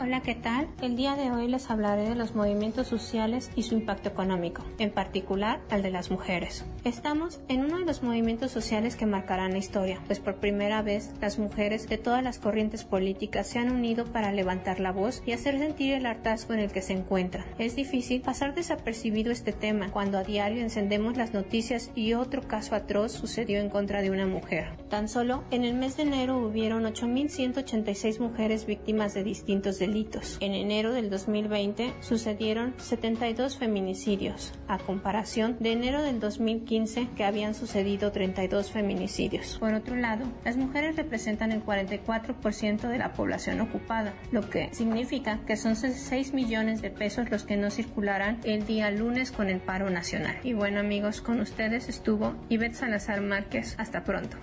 [0.00, 0.68] Hola, ¿qué tal?
[0.82, 4.92] El día de hoy les hablaré de los movimientos sociales y su impacto económico, en
[4.92, 6.64] particular al de las mujeres.
[6.86, 11.10] Estamos en uno de los movimientos sociales que marcarán la historia, pues por primera vez
[11.20, 15.32] las mujeres de todas las corrientes políticas se han unido para levantar la voz y
[15.32, 17.44] hacer sentir el hartazgo en el que se encuentran.
[17.58, 22.76] Es difícil pasar desapercibido este tema cuando a diario encendemos las noticias y otro caso
[22.76, 24.68] atroz sucedió en contra de una mujer.
[24.88, 30.38] Tan solo en el mes de enero hubieron 8.186 mujeres víctimas de distintos delitos.
[30.38, 36.75] En enero del 2020 sucedieron 72 feminicidios, a comparación de enero del 2015
[37.16, 39.56] que habían sucedido 32 feminicidios.
[39.58, 45.40] Por otro lado, las mujeres representan el 44% de la población ocupada, lo que significa
[45.46, 49.60] que son 6 millones de pesos los que no circularán el día lunes con el
[49.60, 50.36] paro nacional.
[50.42, 53.74] Y bueno amigos, con ustedes estuvo Ivette Salazar Márquez.
[53.78, 54.36] Hasta pronto.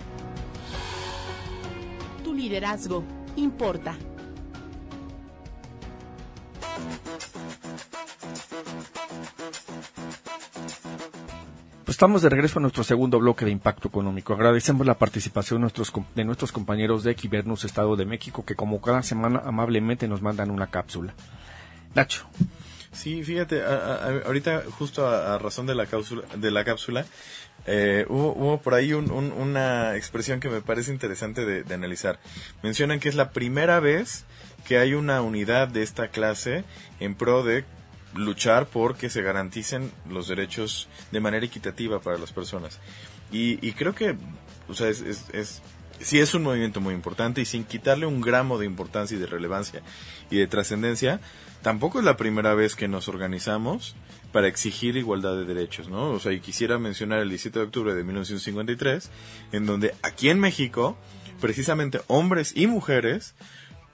[2.24, 3.04] Tu liderazgo
[3.36, 3.96] importa.
[12.04, 14.34] Estamos de regreso a nuestro segundo bloque de impacto económico.
[14.34, 18.82] Agradecemos la participación de nuestros, de nuestros compañeros de Equibernus Estado de México que como
[18.82, 21.14] cada semana amablemente nos mandan una cápsula.
[21.94, 22.26] Nacho.
[22.92, 23.62] Sí, fíjate,
[24.26, 27.06] ahorita justo a, razón de la cápsula, de la cápsula
[27.64, 32.18] eh, hubo, por ahí una expresión que me parece interesante de analizar.
[32.62, 34.26] Mencionan que es la primera vez
[34.68, 36.64] que hay una unidad de esta clase
[37.00, 37.64] en pro de
[38.14, 42.80] luchar por que se garanticen los derechos de manera equitativa para las personas.
[43.32, 44.16] Y, creo que,
[44.68, 45.62] o sea, es, es,
[46.00, 49.26] sí es un movimiento muy importante y sin quitarle un gramo de importancia y de
[49.26, 49.82] relevancia
[50.30, 51.20] y de trascendencia,
[51.62, 53.96] tampoco es la primera vez que nos organizamos
[54.32, 56.10] para exigir igualdad de derechos, ¿no?
[56.10, 59.10] O sea, y quisiera mencionar el 17 de octubre de 1953,
[59.52, 60.96] en donde aquí en México,
[61.40, 63.34] precisamente hombres y mujeres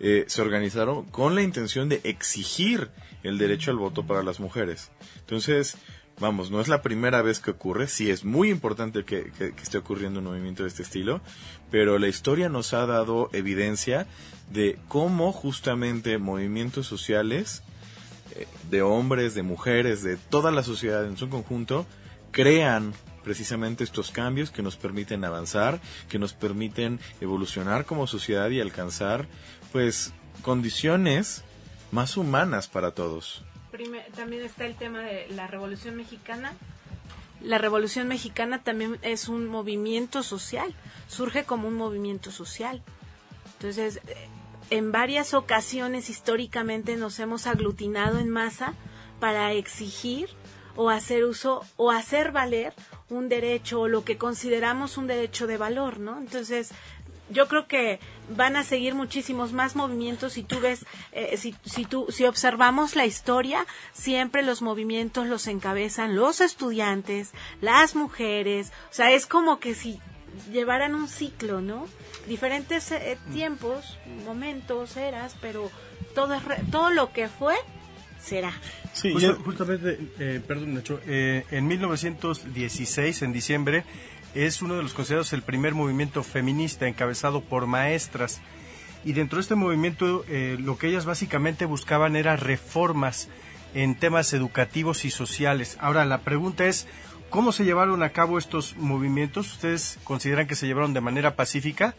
[0.01, 2.91] eh, se organizaron con la intención de exigir
[3.23, 4.91] el derecho al voto para las mujeres.
[5.21, 5.77] Entonces,
[6.21, 10.21] vamos, no es la primera vez que ocurre, sí es muy importante que, esté ocurriendo
[10.21, 11.21] un movimiento de este estilo,
[11.71, 14.07] pero la historia nos ha dado evidencia
[14.51, 17.63] de cómo justamente movimientos sociales
[18.37, 21.87] eh, de hombres, de mujeres, de toda la sociedad en su conjunto,
[22.31, 22.93] crean
[23.25, 29.27] precisamente estos cambios que nos permiten avanzar, que nos permiten evolucionar como sociedad y alcanzar
[29.73, 31.45] pues condiciones
[31.91, 33.43] más humanas para todos.
[34.15, 36.53] también está el tema de la Revolución Mexicana.
[37.41, 40.75] La Revolución Mexicana también es un movimiento social.
[41.09, 42.83] surge como un movimiento social.
[43.55, 44.29] Entonces, eh,
[44.71, 48.75] en varias ocasiones históricamente nos hemos aglutinado en masa
[49.19, 50.29] para exigir
[50.77, 52.73] o hacer uso o hacer valer
[53.09, 56.19] un derecho o lo que consideramos un derecho de valor, ¿no?
[56.19, 56.71] Entonces,
[57.31, 58.01] yo creo que
[58.37, 62.97] van a seguir muchísimos más movimientos si tú ves eh, si, si tú si observamos
[62.97, 69.59] la historia siempre los movimientos los encabezan los estudiantes las mujeres o sea es como
[69.59, 70.01] que si
[70.53, 71.87] llevaran un ciclo no
[72.29, 75.71] diferentes eh, tiempos momentos eras pero
[76.15, 77.57] todo es todo lo que fue
[78.23, 78.53] será.
[78.93, 79.15] Sí,
[79.45, 83.85] justamente, eh, perdón, Nacho, eh, en 1916, en diciembre,
[84.35, 88.41] es uno de los considerados el primer movimiento feminista encabezado por maestras.
[89.05, 93.29] Y dentro de este movimiento eh, lo que ellas básicamente buscaban era reformas
[93.75, 95.77] en temas educativos y sociales.
[95.81, 96.87] Ahora, la pregunta es,
[97.31, 99.53] ¿cómo se llevaron a cabo estos movimientos?
[99.53, 101.95] ¿Ustedes consideran que se llevaron de manera pacífica?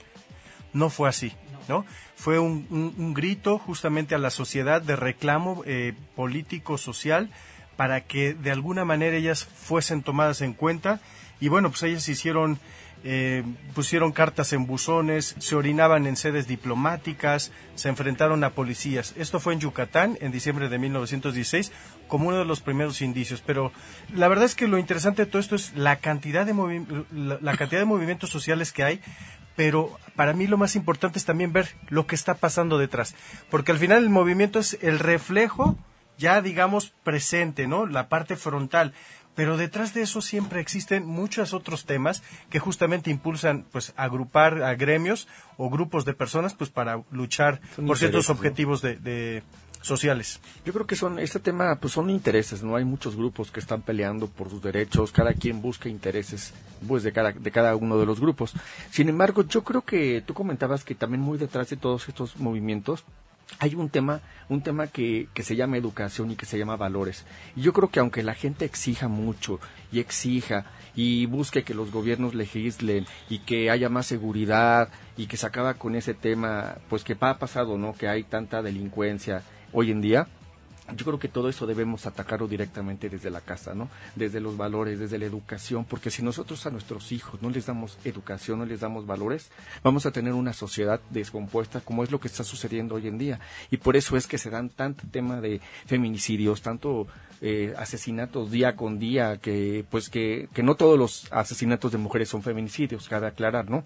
[0.73, 1.33] No fue así.
[1.67, 1.85] ¿no?
[2.15, 7.29] Fue un, grito justamente a la sociedad de reclamo eh, político, social,
[7.75, 11.01] para que de alguna manera ellas fuesen tomadas en cuenta.
[11.41, 12.60] Y bueno, pues ellas hicieron,
[13.04, 19.13] eh, pusieron cartas en buzones, se orinaban en sedes diplomáticas, se enfrentaron a policías.
[19.17, 21.71] Esto fue en Yucatán en diciembre de 1916
[22.08, 23.41] como uno de los primeros indicios.
[23.43, 23.73] Pero
[24.13, 26.54] la verdad es que lo interesante de todo esto es la cantidad de,
[27.12, 29.01] la cantidad de movimientos sociales que hay,
[29.56, 33.15] pero para mí lo más importante es también ver lo que está pasando detrás,
[33.49, 35.75] porque al final el movimiento es el reflejo
[36.21, 37.88] ya digamos presente, ¿no?
[37.88, 38.93] La parte frontal,
[39.35, 44.75] pero detrás de eso siempre existen muchos otros temas que justamente impulsan pues agrupar a
[44.75, 49.43] gremios o grupos de personas pues para luchar por ciertos objetivos de
[49.81, 50.39] sociales.
[50.63, 53.81] Yo creo que son este tema pues son intereses, no hay muchos grupos que están
[53.81, 56.53] peleando por sus derechos, cada quien busca intereses
[56.87, 58.53] pues de cada de cada uno de los grupos.
[58.91, 63.03] Sin embargo, yo creo que tú comentabas que también muy detrás de todos estos movimientos
[63.59, 67.25] hay un tema, un tema que, que se llama educación y que se llama valores.
[67.55, 69.59] Y yo creo que aunque la gente exija mucho
[69.91, 75.37] y exija y busque que los gobiernos legislen y que haya más seguridad y que
[75.37, 77.93] se acaba con ese tema, pues que ha pasado, ¿no?
[77.93, 80.27] Que hay tanta delincuencia hoy en día,
[80.95, 83.89] yo creo que todo eso debemos atacarlo directamente desde la casa, ¿no?
[84.15, 87.97] Desde los valores, desde la educación, porque si nosotros a nuestros hijos no les damos
[88.04, 89.49] educación, no les damos valores,
[89.84, 93.39] vamos a tener una sociedad descompuesta como es lo que está sucediendo hoy en día.
[93.69, 97.08] Y por eso es que se dan tanto tema de feminicidios, tanto
[97.41, 102.30] eh, asesinatos día con día, que pues que, que no todos los asesinatos de mujeres
[102.30, 103.84] son feminicidios, cabe aclarar, ¿no?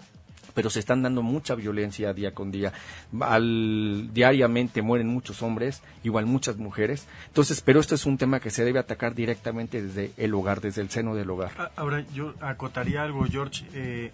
[0.56, 2.74] Pero se están dando mucha violencia día con día.
[3.12, 7.08] Diariamente mueren muchos hombres, igual muchas mujeres.
[7.28, 10.82] Entonces, pero esto es un tema que se debe atacar directamente desde el hogar, desde
[10.82, 11.52] el seno del hogar.
[11.60, 13.66] Ah, ahora, yo acotaría algo, George.
[13.74, 14.12] Eh,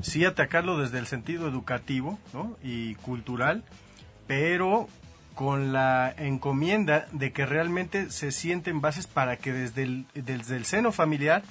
[0.00, 2.18] sí atacarlo desde el sentido educativo
[2.62, 3.62] y cultural,
[4.26, 4.88] pero
[5.34, 10.64] con la encomienda de que realmente se sienten bases para que desde el, desde el
[10.64, 11.42] seno familiar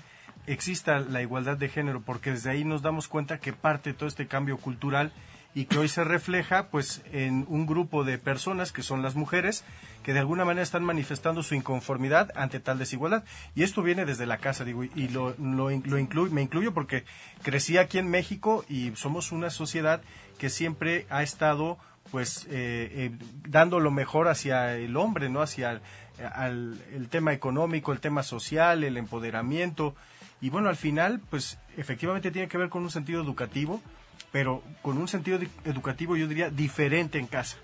[0.48, 4.28] exista la igualdad de género, porque desde ahí nos damos cuenta que parte todo este
[4.28, 5.12] cambio cultural
[5.54, 9.66] y que hoy se refleja pues en un grupo de personas que son las mujeres
[10.02, 13.24] que de alguna manera están manifestando su inconformidad ante tal desigualdad.
[13.54, 17.04] Y esto viene desde la casa digo y lo, lo, lo me incluyo porque
[17.44, 20.02] crecí aquí en México y somos una sociedad
[20.38, 21.78] que siempre ha estado
[22.12, 23.12] pues eh, eh,
[23.48, 25.82] dando lo mejor hacia el hombre no hacia
[26.18, 29.96] el tema económico el tema social el empoderamiento
[30.42, 33.80] y bueno, al final, pues efectivamente tiene que ver con un sentido educativo,
[34.32, 37.58] pero con un sentido educativo yo diría diferente en casa.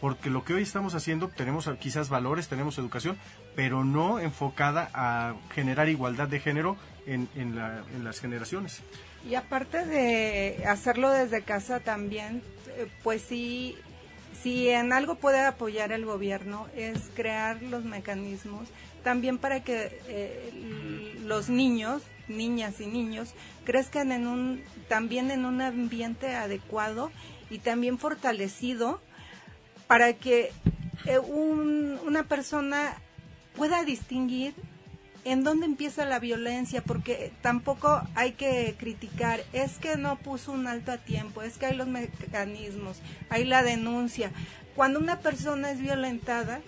[0.00, 3.16] Porque lo que hoy estamos haciendo, tenemos quizás valores, tenemos educación,
[3.54, 8.82] pero no enfocada a generar igualdad de género en, en, en las generaciones.
[9.28, 12.42] Y aparte de hacerlo desde casa también,
[12.76, 13.76] eh, pues sí,
[14.42, 18.68] si en algo puede apoyar el gobierno es crear los mecanismos
[19.02, 23.34] también para que eh, los niños niñas y niños
[23.64, 27.10] crezcan en un, también en un ambiente adecuado
[27.50, 29.00] y también fortalecido
[29.86, 30.50] para que
[31.06, 32.96] eh, una persona
[33.56, 34.54] pueda distinguir
[35.24, 40.66] en dónde empieza la violencia, porque tampoco hay que criticar, es que no puso un
[40.66, 44.30] alto a tiempo, es que hay los mecanismos, hay la denuncia.
[44.76, 46.60] Cuando una persona es violentada,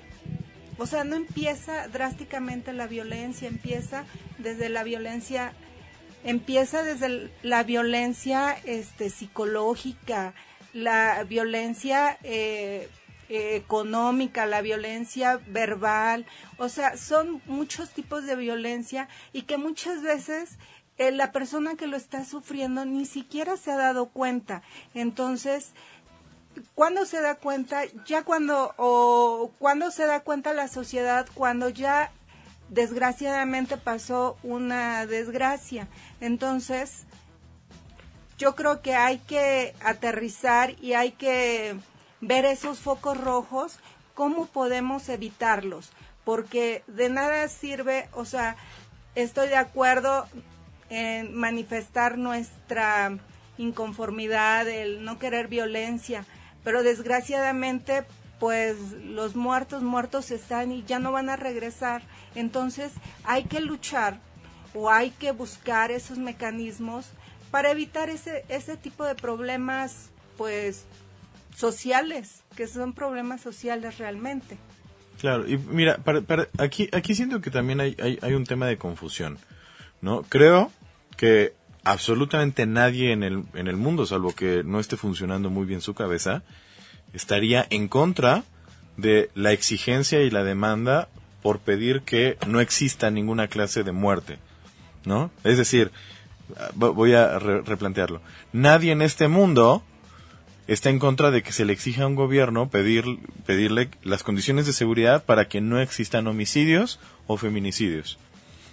[0.78, 4.04] o sea, no empieza drásticamente la violencia, empieza
[4.38, 5.52] desde la violencia,
[6.24, 10.34] empieza desde la violencia este, psicológica,
[10.72, 12.88] la violencia eh,
[13.28, 16.26] económica, la violencia verbal,
[16.58, 20.58] o sea, son muchos tipos de violencia y que muchas veces
[20.98, 24.62] eh, la persona que lo está sufriendo ni siquiera se ha dado cuenta.
[24.94, 25.72] Entonces,
[26.74, 27.82] ¿cuándo se da cuenta?
[28.06, 32.10] Ya cuando, o cuando se da cuenta la sociedad, cuando ya
[32.68, 35.88] desgraciadamente pasó una desgracia.
[36.20, 37.06] Entonces,
[38.38, 41.76] yo creo que hay que aterrizar y hay que
[42.20, 43.78] ver esos focos rojos,
[44.14, 45.90] cómo podemos evitarlos,
[46.24, 48.56] porque de nada sirve, o sea,
[49.14, 50.26] estoy de acuerdo
[50.88, 53.18] en manifestar nuestra
[53.58, 56.24] inconformidad, el no querer violencia,
[56.66, 58.02] pero desgraciadamente
[58.40, 62.02] pues los muertos muertos están y ya no van a regresar.
[62.34, 62.90] Entonces
[63.22, 64.18] hay que luchar
[64.74, 67.06] o hay que buscar esos mecanismos
[67.52, 70.86] para evitar ese, ese tipo de problemas pues
[71.54, 74.58] sociales, que son problemas sociales realmente.
[75.20, 78.76] Claro, y mira, para, aquí, aquí siento que también hay, hay, hay un tema de
[78.76, 79.38] confusión,
[80.00, 80.22] ¿no?
[80.22, 80.72] Creo
[81.16, 81.54] que
[81.86, 85.94] absolutamente nadie en el, en el mundo, salvo que no esté funcionando muy bien su
[85.94, 86.42] cabeza,
[87.12, 88.42] estaría en contra
[88.96, 91.08] de la exigencia y la demanda
[91.42, 94.38] por pedir que no exista ninguna clase de muerte,
[95.04, 95.30] ¿no?
[95.44, 95.92] Es decir,
[96.74, 98.20] voy a replantearlo.
[98.52, 99.84] Nadie en este mundo
[100.66, 103.04] está en contra de que se le exija a un gobierno pedir,
[103.46, 108.18] pedirle las condiciones de seguridad para que no existan homicidios o feminicidios.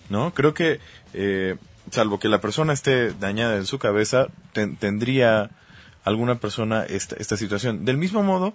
[0.09, 0.33] ¿No?
[0.33, 0.79] Creo que,
[1.13, 1.57] eh,
[1.93, 5.51] salvo que la persona esté dañada en su cabeza, tendría
[6.03, 7.85] alguna persona esta, esta situación.
[7.85, 8.53] Del mismo modo,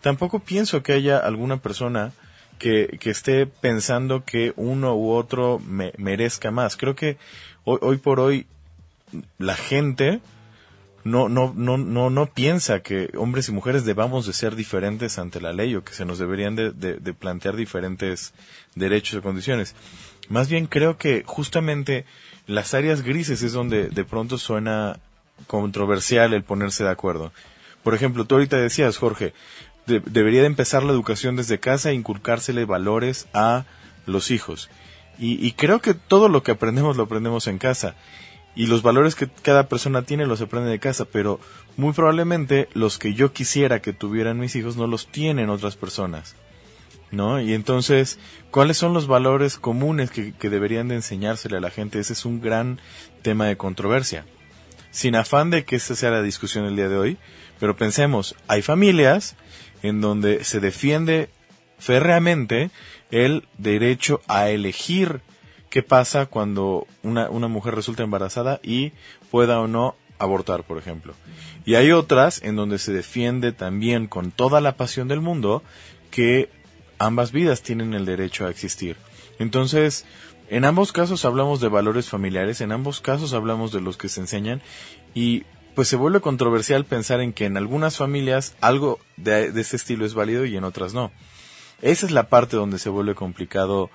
[0.00, 2.12] tampoco pienso que haya alguna persona
[2.58, 6.76] que, esté pensando que uno u otro me, merezca más.
[6.76, 7.16] Creo que
[7.64, 8.46] hoy, hoy por hoy
[9.38, 10.20] la gente
[11.04, 15.40] no, no, no, no, no piensa que hombres y mujeres debamos de ser diferentes ante
[15.40, 18.34] la ley o que se nos deberían de, de, plantear diferentes
[18.74, 19.74] derechos o condiciones.
[20.28, 22.04] Más bien creo que justamente
[22.50, 24.98] las áreas grises es donde de pronto suena
[25.46, 27.32] controversial el ponerse de acuerdo.
[27.84, 29.32] Por ejemplo, tú ahorita decías, Jorge,
[29.86, 33.64] debería de empezar la educación desde casa e inculcársele valores a
[34.06, 34.68] los hijos.
[35.18, 37.94] Y, y creo que todo lo que aprendemos lo aprendemos en casa
[38.56, 41.38] y los valores que cada persona tiene los aprende de casa, pero
[41.76, 46.34] muy probablemente los que yo quisiera que tuvieran mis hijos no los tienen otras personas.
[47.10, 47.40] ¿No?
[47.40, 48.18] Y entonces,
[48.52, 51.98] ¿cuáles son los valores comunes que, que deberían de enseñársele a la gente?
[51.98, 52.80] Ese es un gran
[53.22, 54.26] tema de controversia.
[54.92, 57.18] Sin afán de que esa sea la discusión el día de hoy,
[57.58, 59.36] pero pensemos, hay familias
[59.82, 61.30] en donde se defiende
[61.78, 62.70] férreamente
[63.10, 65.20] el derecho a elegir
[65.68, 68.92] qué pasa cuando una, una mujer resulta embarazada y
[69.30, 71.14] pueda o no abortar, por ejemplo.
[71.64, 75.62] Y hay otras en donde se defiende también con toda la pasión del mundo
[76.10, 76.50] que
[77.00, 78.96] ambas vidas tienen el derecho a existir.
[79.40, 80.04] Entonces,
[80.50, 84.20] en ambos casos hablamos de valores familiares, en ambos casos hablamos de los que se
[84.20, 84.60] enseñan
[85.14, 90.04] y pues se vuelve controversial pensar en que en algunas familias algo de, ese estilo
[90.04, 91.10] es válido y en otras no.
[91.80, 93.90] Esa es la parte donde se vuelve complicado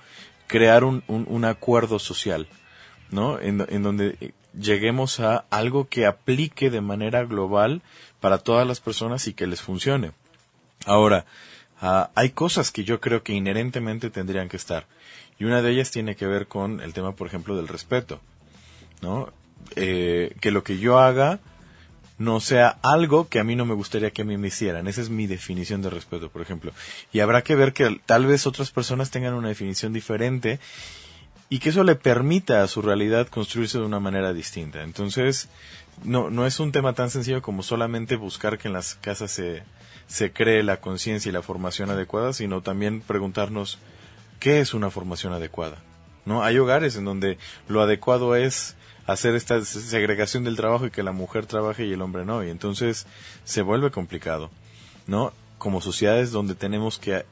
[0.48, 2.48] crear un, acuerdo social,
[3.10, 3.38] ¿no?
[3.38, 7.82] En, donde lleguemos a algo que aplique de manera global
[8.18, 10.10] para todas las personas y que les funcione.
[10.86, 11.26] Ahora,
[11.86, 14.86] ah, hay cosas que yo creo que inherentemente tendrían que estar.
[15.38, 18.20] Y una de ellas tiene que ver con el tema, por ejemplo, del respeto,
[19.02, 19.32] ¿no?
[19.74, 21.40] Eh, que lo que yo haga
[22.18, 24.88] no sea algo que a mí no me gustaría que a mí me hicieran.
[24.88, 26.72] Esa es mi definición de respeto, por ejemplo.
[27.12, 30.58] Y habrá que ver que tal vez otras personas tengan una definición diferente
[31.50, 34.82] y que eso le permita a su realidad construirse de una manera distinta.
[34.82, 35.48] Entonces,
[36.04, 39.62] no, no es un tema tan sencillo como solamente buscar que en las casas se,
[40.06, 43.78] se cree la conciencia y la formación adecuada, sino también preguntarnos
[44.40, 45.78] qué es una formación adecuada.
[46.24, 46.42] ¿No?
[46.42, 47.38] Hay hogares en donde
[47.68, 52.02] lo adecuado es hacer esta segregación del trabajo y que la mujer trabaje y el
[52.02, 52.42] hombre no.
[52.44, 53.06] Y entonces
[53.44, 54.50] se vuelve complicado,
[55.06, 55.32] ¿no?
[55.58, 57.24] Como sociedades donde tenemos que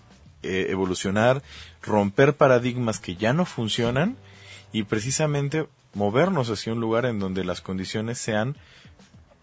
[0.43, 1.43] eh, evolucionar,
[1.83, 4.17] romper paradigmas que ya no funcionan
[4.73, 8.57] y precisamente movernos hacia un lugar en donde las condiciones sean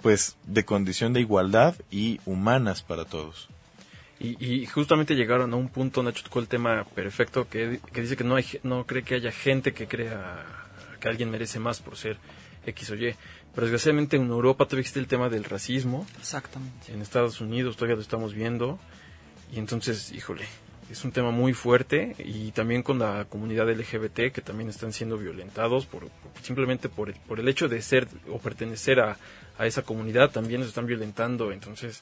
[0.01, 3.49] pues de condición de igualdad y humanas para todos.
[4.23, 8.23] Y, justamente llegaron a un punto, Nacho tocó el tema perfecto, que, que dice que
[8.23, 10.45] no, hay, no cree que haya gente que crea
[10.99, 12.17] que alguien merece más por ser
[12.65, 13.15] X o Y.
[13.55, 16.05] Pero desgraciadamente en Europa todavía existe el tema del racismo.
[16.19, 16.93] Exactamente.
[16.93, 18.79] En Estados Unidos todavía lo estamos viendo.
[19.51, 20.45] Y entonces, híjole,
[20.89, 25.17] es un tema muy fuerte y también con la comunidad LGBT que también están siendo
[25.17, 26.09] violentados por,
[26.41, 29.17] simplemente por el, por el hecho de ser o pertenecer a,
[29.61, 31.51] a esa comunidad también los están violentando.
[31.51, 32.01] Entonces,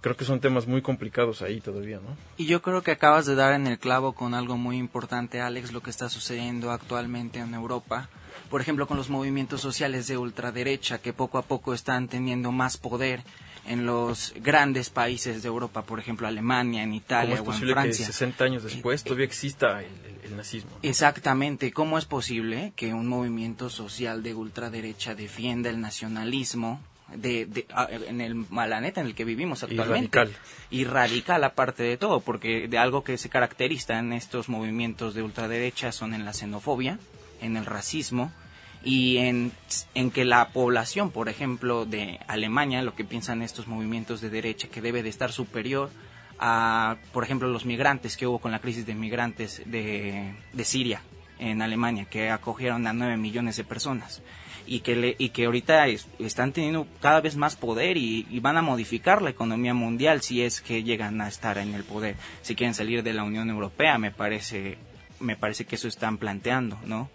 [0.00, 2.16] creo que son temas muy complicados ahí todavía, ¿no?
[2.36, 5.72] Y yo creo que acabas de dar en el clavo con algo muy importante, Alex,
[5.72, 8.08] lo que está sucediendo actualmente en Europa.
[8.48, 12.76] Por ejemplo, con los movimientos sociales de ultraderecha que poco a poco están teniendo más
[12.78, 13.22] poder
[13.66, 17.72] en los grandes países de Europa, por ejemplo, Alemania, en Italia ¿Cómo es o posible
[17.72, 18.06] en Francia.
[18.06, 20.70] que 60 años después todavía exista el, el- el nazismo?
[20.82, 21.72] Exactamente.
[21.72, 26.80] ¿Cómo es posible que un movimiento social de ultraderecha defienda el nacionalismo
[27.14, 27.66] de, de-
[28.08, 30.16] en el planeta en el que vivimos Y actualmente?
[30.18, 30.40] radical.
[30.70, 35.22] Y radical aparte de todo, porque de algo que se caracteriza en estos movimientos de
[35.22, 36.98] ultraderecha son en la xenofobia,
[37.40, 38.32] en el racismo
[38.84, 39.52] y en,
[39.94, 44.68] en que la población, por ejemplo, de Alemania, lo que piensan estos movimientos de derecha,
[44.68, 45.90] que debe de estar superior
[46.42, 50.32] a, por ejemplo, los migrantes que hubo con la crisis de migrantes de,
[50.64, 51.02] Siria
[51.38, 54.22] en Alemania, que acogieron a 9 millones de personas
[54.66, 58.40] y que, le, y que ahorita es- están teniendo cada vez más poder y, y
[58.40, 62.16] van a modificar la economía mundial si es que llegan a estar en el poder.
[62.42, 64.78] Si quieren salir de la Unión Europea, me parece,
[65.18, 67.10] me parece que eso están planteando, ¿no?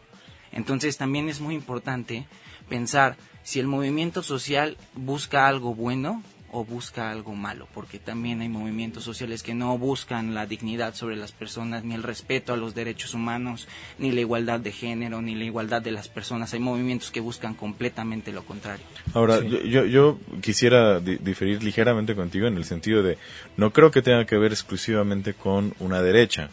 [0.51, 2.26] Entonces también es muy importante
[2.69, 6.23] pensar si el movimiento social busca algo bueno
[6.57, 11.17] o busca algo malo, porque también hay movimientos sociales que no buscan la dignidad sobre
[11.17, 13.67] las personas, ni el respeto a los derechos humanos,
[13.99, 16.53] ni la igualdad de género, ni la igualdad de las personas.
[16.53, 18.85] Hay movimientos que buscan completamente lo contrario.
[19.13, 23.17] Ahora, yo, yo, yo quisiera di- diferir ligeramente contigo en el sentido de,
[23.57, 26.49] no creo que tenga que ver exclusivamente con una derecha.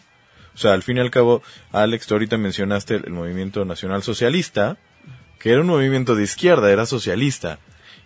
[0.55, 4.03] O sea, al fin y al cabo, Alex, tú ahorita mencionaste el, el movimiento nacional
[4.03, 4.76] socialista,
[5.38, 7.59] que era un movimiento de izquierda, era socialista.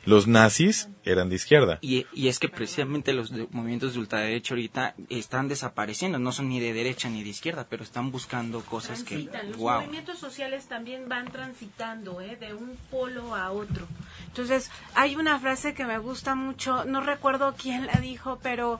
[0.07, 1.79] Los nazis eran de izquierda.
[1.83, 6.49] Y, y es que precisamente los de- movimientos de ultraderecha ahorita están desapareciendo, no son
[6.49, 9.49] ni de derecha ni de izquierda, pero están buscando cosas que, Transitan.
[9.51, 9.81] Los wow.
[9.81, 12.37] movimientos sociales también van transitando ¿eh?
[12.37, 13.87] de un polo a otro.
[14.29, 18.79] Entonces, hay una frase que me gusta mucho, no recuerdo quién la dijo, pero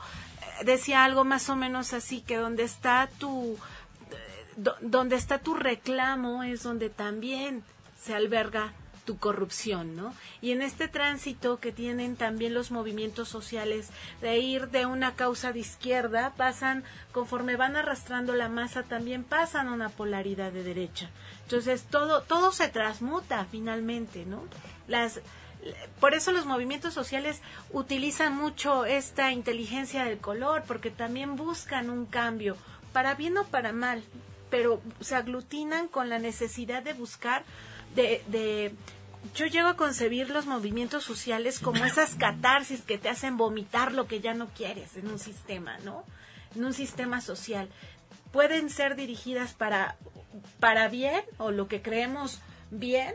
[0.61, 3.55] eh, decía algo más o menos así, que donde está tu,
[4.11, 4.17] eh,
[4.57, 7.63] do- donde está tu reclamo es donde también
[8.01, 8.73] se alberga
[9.07, 10.15] tu corrupción, ¿no?
[10.43, 13.89] Y en este tránsito que tienen también los movimientos sociales
[14.21, 19.69] de ir de una causa de izquierda, pasan, conforme van arrastrando la masa, también pasan
[19.69, 21.09] a una polaridad de derecha.
[21.45, 24.43] Entonces, todo, todo se transmuta finalmente, ¿no?
[24.89, 25.21] Las,
[26.01, 27.41] por eso los movimientos sociales
[27.71, 32.57] utilizan mucho esta inteligencia del color, porque también buscan un cambio,
[32.93, 34.03] para bien o para mal,
[34.51, 37.45] pero se aglutinan con la necesidad de buscar,
[37.95, 38.75] de, de
[39.35, 44.07] yo llego a concebir los movimientos sociales como esas catarsis que te hacen vomitar lo
[44.07, 46.05] que ya no quieres en un sistema, ¿no?
[46.55, 47.69] En un sistema social.
[48.33, 49.97] Pueden ser dirigidas para,
[50.61, 53.15] para bien o lo que creemos bien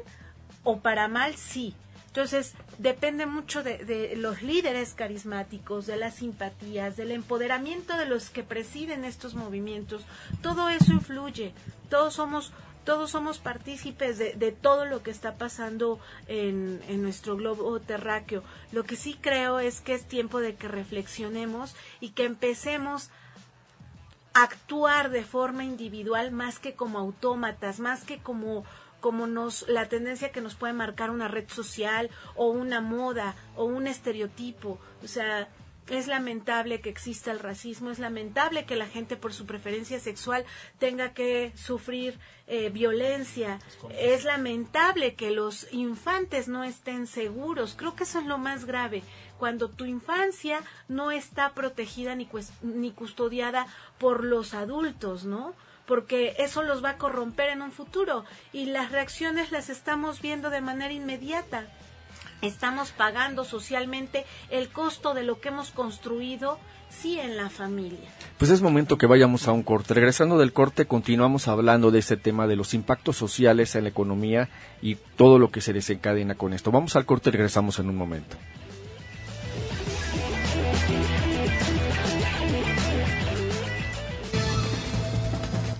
[0.64, 1.76] o para mal, sí.
[2.07, 8.30] Entonces, depende mucho de, de los líderes carismáticos, de las simpatías, del empoderamiento de los
[8.30, 10.03] que presiden estos movimientos.
[10.41, 11.53] Todo eso influye.
[11.89, 12.51] Todos somos
[12.84, 18.43] todos somos partícipes de, de todo lo que está pasando en, nuestro globo terráqueo.
[18.71, 23.09] Lo que sí creo es que es tiempo de que reflexionemos y que empecemos
[24.34, 28.63] a actuar de forma individual más que como autómatas, más que como
[29.01, 33.65] como nos la tendencia que nos puede marcar una red social o una moda o
[33.65, 35.49] un estereotipo, o sea,
[35.91, 40.45] es lamentable que exista el racismo, es lamentable que la gente por su preferencia sexual
[40.79, 42.17] tenga que sufrir
[42.47, 43.59] eh, violencia,
[43.99, 49.03] es lamentable que los infantes no estén seguros, creo que eso es lo más grave,
[49.37, 52.27] cuando tu infancia no está protegida ni,
[52.61, 53.67] ni custodiada
[53.99, 55.53] por los adultos, ¿no?
[55.87, 58.23] porque eso los va a corromper en un futuro.
[58.53, 61.67] Y las reacciones las estamos viendo de manera inmediata.
[62.41, 66.57] Estamos pagando socialmente el costo de lo que hemos construido,
[66.89, 68.09] sí, en la familia.
[68.39, 69.93] Pues es momento que vayamos a un corte.
[69.93, 74.49] Regresando del corte, continuamos hablando de este tema de los impactos sociales en la economía
[74.81, 76.71] y todo lo que se desencadena con esto.
[76.71, 78.35] Vamos al corte y regresamos en un momento.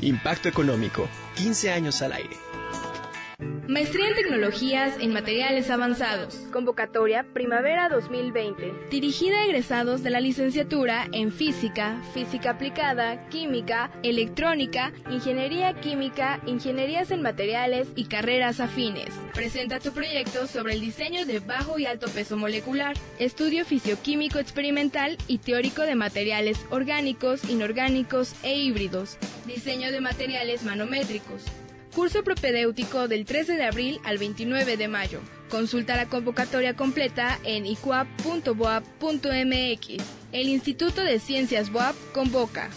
[0.02, 2.51] Impacto económico, 15 años al aire.
[3.72, 6.36] Maestría en Tecnologías en Materiales Avanzados.
[6.52, 8.74] Convocatoria Primavera 2020.
[8.90, 17.12] Dirigida a egresados de la licenciatura en Física, Física aplicada, Química, Electrónica, Ingeniería Química, Ingenierías
[17.12, 19.14] en Materiales y carreras afines.
[19.34, 25.18] Presenta tu proyecto sobre el diseño de bajo y alto peso molecular, Estudio Fisioquímico Experimental
[25.28, 29.18] y Teórico de Materiales Orgánicos, Inorgánicos e Híbridos.
[29.46, 31.46] diseño de materiales manométricos,
[31.94, 35.20] Curso propedéutico del 13 de abril al 29 de mayo.
[35.50, 40.06] Consulta la convocatoria completa en icuap.boap.mx.
[40.32, 42.70] El Instituto de Ciencias BOAP convoca.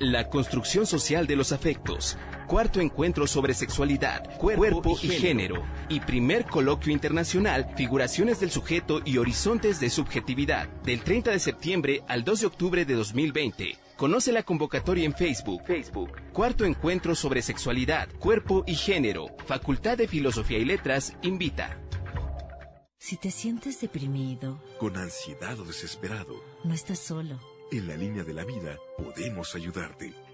[0.00, 2.18] La construcción social de los afectos.
[2.50, 5.62] Cuarto encuentro sobre sexualidad, cuerpo, y, género.
[5.88, 10.68] Y primer coloquio internacional, figuraciones del sujeto y horizontes de subjetividad.
[10.82, 13.78] Del 30 de septiembre al 2 de octubre de 2020.
[13.96, 15.62] Conoce la convocatoria en Facebook.
[15.64, 16.10] Facebook.
[16.32, 19.28] Cuarto encuentro sobre sexualidad, cuerpo y género.
[19.46, 21.80] Facultad de Filosofía y Letras invita.
[22.98, 27.38] Si te sientes deprimido, con ansiedad o desesperado, no estás solo.
[27.70, 30.12] En la línea de la vida podemos ayudarte.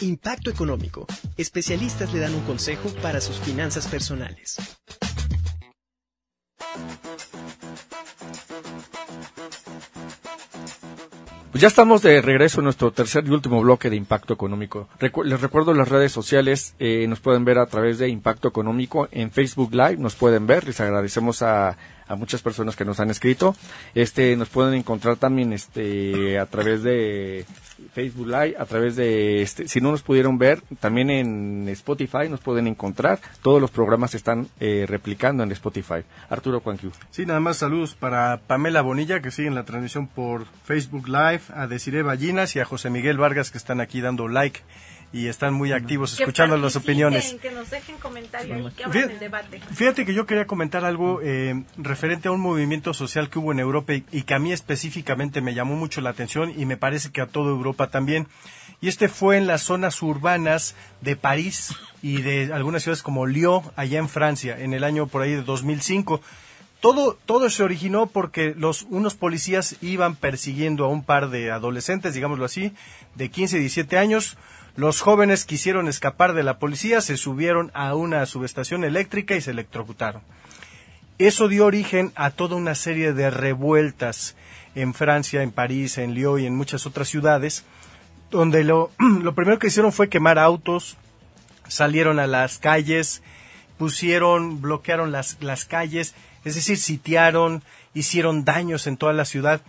[0.00, 1.06] Impacto económico.
[1.36, 4.56] Especialistas le dan un consejo para sus finanzas personales.
[11.54, 14.88] Pues ya estamos de regreso en nuestro tercer y último bloque de Impacto Económico.
[14.98, 19.30] les recuerdo las redes sociales, eh, nos pueden ver a través de Impacto Económico en
[19.30, 21.76] Facebook Live, nos pueden ver, les agradecemos a,
[22.06, 23.54] a muchas personas que nos han escrito.
[23.94, 27.46] Este, nos pueden encontrar también este, a través de
[27.92, 32.40] Facebook Live, a través de, este, si no nos pudieron ver, también en Spotify nos
[32.40, 33.20] pueden encontrar.
[33.42, 36.04] Todos los programas se están eh, replicando en Spotify.
[36.28, 36.92] Arturo Cuanquiu.
[37.10, 41.42] Sí, nada más saludos para Pamela Bonilla, que sigue en la transmisión por Facebook Live,
[41.54, 44.60] a Desiree Ballinas y a José Miguel Vargas, que están aquí dando like
[45.14, 47.36] y están muy activos escuchando las opiniones.
[47.40, 49.60] Que nos dejen comentarios y que abran el debate.
[49.72, 53.60] Fíjate que yo quería comentar algo eh, referente a un movimiento social que hubo en
[53.60, 57.12] Europa y, y, que a mí específicamente me llamó mucho la atención y me parece
[57.12, 58.26] que a toda Europa también.
[58.80, 63.62] Y este fue en las zonas urbanas de París y de algunas ciudades como Lyon,
[63.76, 66.20] allá en Francia, en el año por ahí de 2005.
[66.80, 72.14] Todo, todo se originó porque los, unos policías iban persiguiendo a un par de adolescentes,
[72.14, 72.72] digámoslo así,
[73.14, 74.36] de 15 y 17 años,
[74.76, 79.52] los jóvenes quisieron escapar de la policía, se subieron a una subestación eléctrica y se
[79.52, 80.22] electrocutaron.
[81.18, 84.34] Eso dio origen a toda una serie de revueltas
[84.74, 87.64] en Francia, en París, en Lyon y en muchas otras ciudades,
[88.32, 90.96] donde lo, lo primero que hicieron fue quemar autos,
[91.68, 93.22] salieron a las calles,
[93.78, 96.14] pusieron, bloquearon las, las calles,
[96.44, 97.62] es decir, sitiaron,
[97.94, 99.60] hicieron daños en toda la ciudad.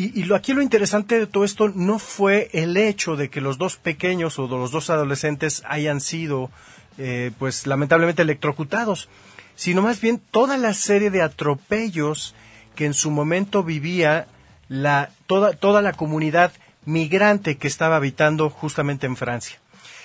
[0.00, 3.58] Y, lo, aquí lo interesante de todo esto no fue el hecho de que los
[3.58, 6.52] dos pequeños o los dos adolescentes hayan sido,
[6.98, 9.08] eh, pues lamentablemente electrocutados,
[9.56, 12.36] sino más bien toda la serie de atropellos
[12.76, 14.28] que en su momento vivía
[14.68, 16.52] la, toda, toda la comunidad
[16.84, 19.58] migrante que estaba habitando justamente en Francia.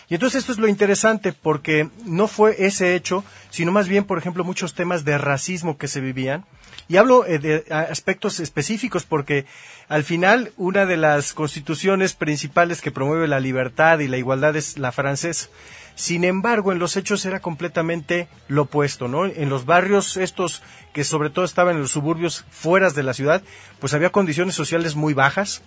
[0.10, 4.18] Y entonces esto es lo interesante porque no fue ese hecho, sino más bien, por
[4.18, 6.46] ejemplo, muchos temas de racismo que se vivían,
[6.88, 9.46] y hablo eh, de aspectos específicos porque
[9.88, 14.78] al final una de las constituciones principales que promueve la libertad y la igualdad es
[14.78, 15.50] la francesa.
[15.96, 19.26] Sin embargo, en los hechos era completamente lo opuesto, ¿no?
[19.26, 23.44] En los barrios estos que sobre todo estaban en los suburbios fuera de la ciudad,
[23.80, 25.62] pues había condiciones sociales muy bajas.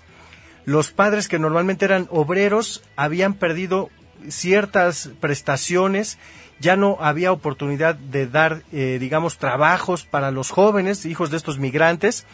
[0.64, 3.88] Los padres que normalmente eran obreros habían perdido
[4.28, 6.18] ciertas prestaciones
[6.58, 11.58] ya no había oportunidad de dar, eh, digamos, trabajos para los jóvenes, hijos de estos
[11.58, 12.26] migrantes.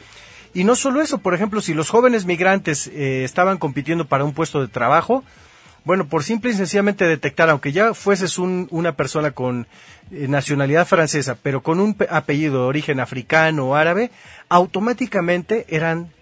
[0.54, 4.34] Y no solo eso, por ejemplo, si los jóvenes migrantes eh, estaban compitiendo para un
[4.34, 5.24] puesto de trabajo,
[5.84, 9.66] bueno, por simple y sencillamente detectar, aunque ya fueses una persona con
[10.12, 14.12] eh, nacionalidad francesa, pero con un apellido de origen africano o árabe,
[14.48, 16.12] automáticamente eran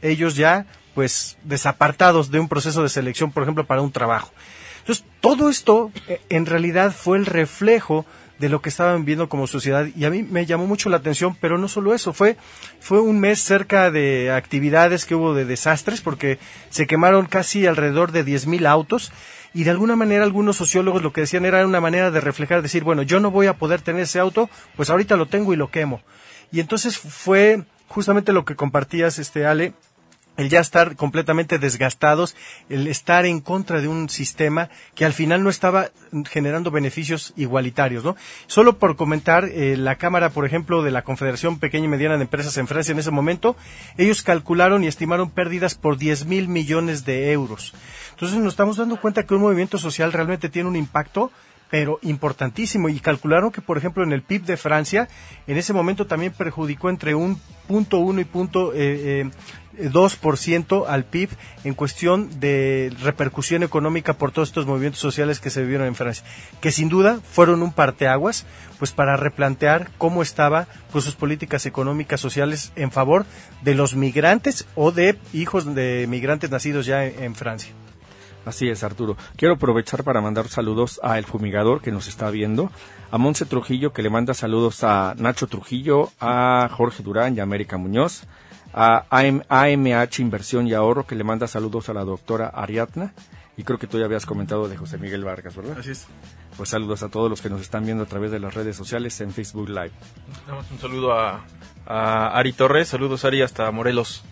[0.00, 4.32] ellos ya pues desapartados de un proceso de selección, por ejemplo, para un trabajo.
[4.80, 8.04] Entonces, todo esto eh, en realidad fue el reflejo
[8.40, 11.36] de lo que estaban viendo como sociedad y a mí me llamó mucho la atención,
[11.38, 12.38] pero no solo eso, fue
[12.80, 16.38] fue un mes cerca de actividades que hubo de desastres porque
[16.70, 19.12] se quemaron casi alrededor de 10.000 autos
[19.52, 22.82] y de alguna manera algunos sociólogos lo que decían era una manera de reflejar, decir,
[22.82, 25.70] bueno, yo no voy a poder tener ese auto, pues ahorita lo tengo y lo
[25.70, 26.00] quemo.
[26.50, 29.74] Y entonces fue justamente lo que compartías, este Ale,
[30.36, 32.36] el ya estar completamente desgastados,
[32.68, 35.90] el estar en contra de un sistema que al final no estaba
[36.30, 38.16] generando beneficios igualitarios, ¿no?
[38.46, 42.22] Solo por comentar, eh, la Cámara, por ejemplo, de la Confederación Pequeña y Mediana de
[42.22, 43.56] Empresas en Francia en ese momento,
[43.98, 47.74] ellos calcularon y estimaron pérdidas por 10 mil millones de euros.
[48.12, 51.30] Entonces nos estamos dando cuenta que un movimiento social realmente tiene un impacto
[51.70, 52.88] pero importantísimo.
[52.88, 55.08] Y calcularon que, por ejemplo, en el PIB de Francia,
[55.46, 58.78] en ese momento también perjudicó entre un punto uno y punto eh,
[59.22, 59.30] eh,
[59.88, 61.30] 2% al PIB
[61.64, 66.24] en cuestión de repercusión económica por todos estos movimientos sociales que se vivieron en Francia,
[66.60, 68.46] que sin duda fueron un parteaguas
[68.78, 73.26] pues para replantear cómo estaba pues sus políticas económicas sociales en favor
[73.62, 77.72] de los migrantes o de hijos de migrantes nacidos ya en, en Francia.
[78.44, 79.16] Así es, Arturo.
[79.36, 82.70] Quiero aprovechar para mandar saludos a El Fumigador que nos está viendo,
[83.10, 87.42] a Monse Trujillo que le manda saludos a Nacho Trujillo, a Jorge Durán y a
[87.42, 88.24] América Muñoz,
[88.72, 93.12] a AMH Inversión y Ahorro, que le manda saludos a la doctora Ariadna.
[93.56, 95.78] Y creo que tú ya habías comentado de José Miguel Vargas, ¿verdad?
[95.78, 96.06] Así es.
[96.56, 99.20] Pues saludos a todos los que nos están viendo a través de las redes sociales
[99.20, 99.92] en Facebook Live.
[100.70, 101.44] Un saludo a,
[101.86, 104.22] a Ari Torres, saludos Ari hasta Morelos.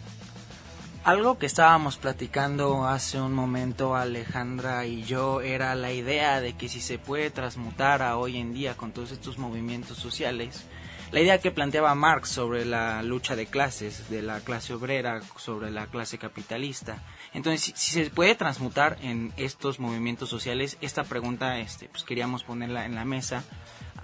[1.04, 6.68] Algo que estábamos platicando hace un momento Alejandra y yo era la idea de que
[6.68, 10.66] si se puede transmutar a hoy en día con todos estos movimientos sociales,
[11.10, 15.70] la idea que planteaba Marx sobre la lucha de clases, de la clase obrera sobre
[15.70, 17.02] la clase capitalista.
[17.32, 22.84] Entonces, si, se puede transmutar en estos movimientos sociales, esta pregunta este, pues queríamos ponerla
[22.84, 23.44] en la mesa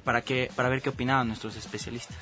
[0.05, 2.17] para, que, para ver qué opinaban nuestros especialistas.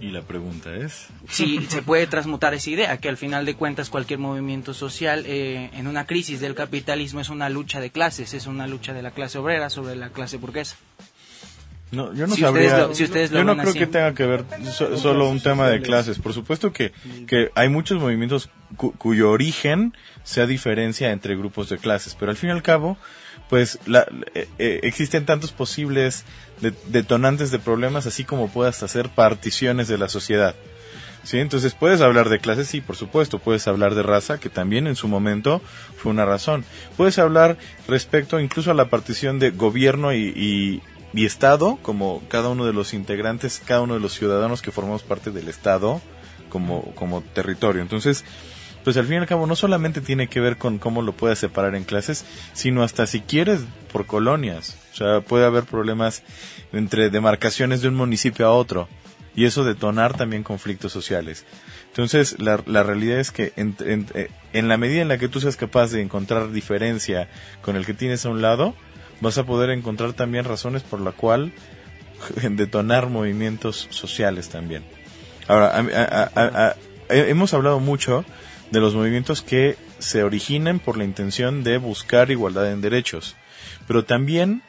[0.00, 1.08] Y la pregunta es...
[1.28, 5.70] Si se puede transmutar esa idea, que al final de cuentas cualquier movimiento social eh,
[5.72, 9.12] en una crisis del capitalismo es una lucha de clases, es una lucha de la
[9.12, 10.76] clase obrera sobre la clase burguesa.
[11.96, 12.66] No, yo no Si sabría.
[12.68, 13.78] ustedes lo- si ustedes lo yo no creo así.
[13.78, 16.18] que tenga que ver so- solo un tema de clases.
[16.18, 16.92] Por supuesto que,
[17.26, 22.36] que hay muchos movimientos cu- cuyo origen sea diferencia entre grupos de clases, pero al
[22.36, 22.96] fin y al cabo,
[23.48, 26.24] pues la, eh, eh, existen tantos posibles
[26.60, 30.54] de- detonantes de problemas, así como puedas hacer particiones de la sociedad.
[31.22, 31.38] ¿Sí?
[31.40, 33.40] Entonces puedes hablar de clases, sí, por supuesto.
[33.40, 35.60] Puedes hablar de raza, que también en su momento
[35.96, 36.64] fue una razón.
[36.96, 37.56] Puedes hablar
[37.88, 40.82] respecto incluso a la partición de gobierno y, y,
[41.16, 45.02] y Estado, como cada uno de los integrantes, cada uno de los ciudadanos que formamos
[45.02, 46.00] parte del Estado
[46.50, 47.82] como, como territorio.
[47.82, 48.24] Entonces,
[48.84, 51.40] pues al fin y al cabo no solamente tiene que ver con cómo lo puedes
[51.40, 53.62] separar en clases, sino hasta si quieres
[53.92, 54.76] por colonias.
[54.92, 56.22] O sea, puede haber problemas
[56.72, 58.88] entre demarcaciones de un municipio a otro
[59.34, 61.44] y eso detonar también conflictos sociales.
[61.88, 65.28] Entonces, la, la realidad es que en, en- eh, en la medida en la que
[65.28, 67.28] tú seas capaz de encontrar diferencia
[67.62, 68.74] con el que tienes a un lado,
[69.20, 71.52] vas a poder encontrar también razones por la cual
[72.50, 74.84] detonar movimientos sociales también.
[75.48, 76.76] Ahora, a- a- a- a-
[77.08, 78.24] he- hemos hablado mucho
[78.70, 83.36] de los movimientos que se originen por la intención de buscar igualdad en derechos,
[83.86, 84.62] pero también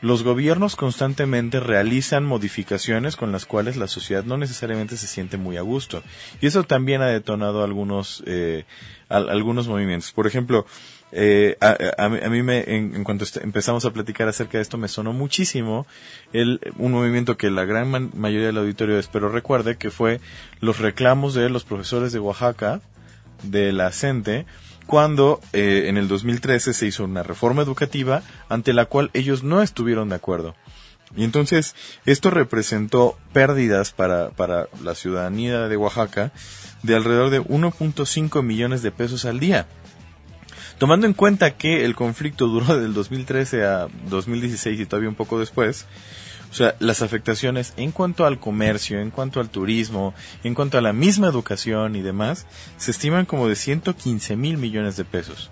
[0.00, 5.56] los gobiernos constantemente realizan modificaciones con las cuales la sociedad no necesariamente se siente muy
[5.56, 6.04] a gusto.
[6.40, 8.64] Y eso también ha detonado algunos, eh,
[9.08, 10.12] al- algunos movimientos.
[10.12, 10.66] Por ejemplo,
[11.12, 14.88] eh, a, a- a mí- me, en, cuanto empezamos a platicar acerca de esto, me
[14.88, 15.86] sonó muchísimo
[16.32, 20.20] el, un movimiento que la gran mayoría del auditorio espero recuerde, que fue
[20.60, 22.80] los reclamos de los profesores de Oaxaca,
[23.42, 24.46] de la CENTE,
[24.86, 29.62] cuando eh, en el 2013 se hizo una reforma educativa ante la cual ellos no
[29.62, 30.54] estuvieron de acuerdo.
[31.16, 36.32] Y entonces esto representó pérdidas para, para la ciudadanía de Oaxaca
[36.82, 39.66] de alrededor de 1.5 millones de pesos al día.
[40.78, 45.40] Tomando en cuenta que el conflicto duró del 2013 a 2016 y todavía un poco
[45.40, 45.86] después,
[46.50, 50.14] o sea, las afectaciones en cuanto al comercio, en cuanto al turismo,
[50.44, 54.96] en cuanto a la misma educación y demás, se estiman como de 115 mil millones
[54.96, 55.50] de pesos.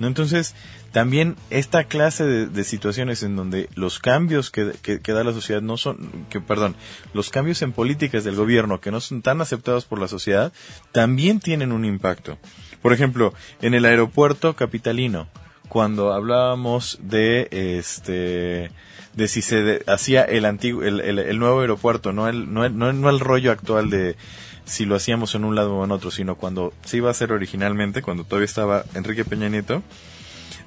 [0.00, 0.54] Entonces,
[0.92, 5.76] también esta clase de, situaciones en donde los cambios que- que da la sociedad no
[5.76, 6.76] son, que perdón,
[7.14, 10.52] los cambios en políticas del gobierno que no son tan aceptados por la sociedad,
[10.92, 12.38] también tienen un impacto.
[12.82, 15.28] Por ejemplo, en el aeropuerto capitalino,
[15.68, 18.70] cuando hablábamos de este
[19.14, 22.88] de si se hacía el antiguo el, el- nuevo aeropuerto no el no el, no,
[23.10, 24.16] el rollo actual de
[24.64, 27.32] si lo hacíamos en un lado o en otro, sino cuando se iba a hacer
[27.32, 29.82] originalmente, cuando todavía estaba Enrique Peña Nieto,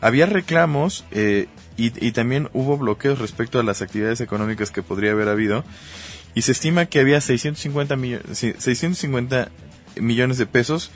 [0.01, 1.47] había reclamos eh,
[1.77, 5.63] y, y, también hubo bloqueos respecto a las actividades económicas que podría haber habido
[6.33, 9.49] y se estima que había 650, millones 650
[9.97, 10.89] millones de pesos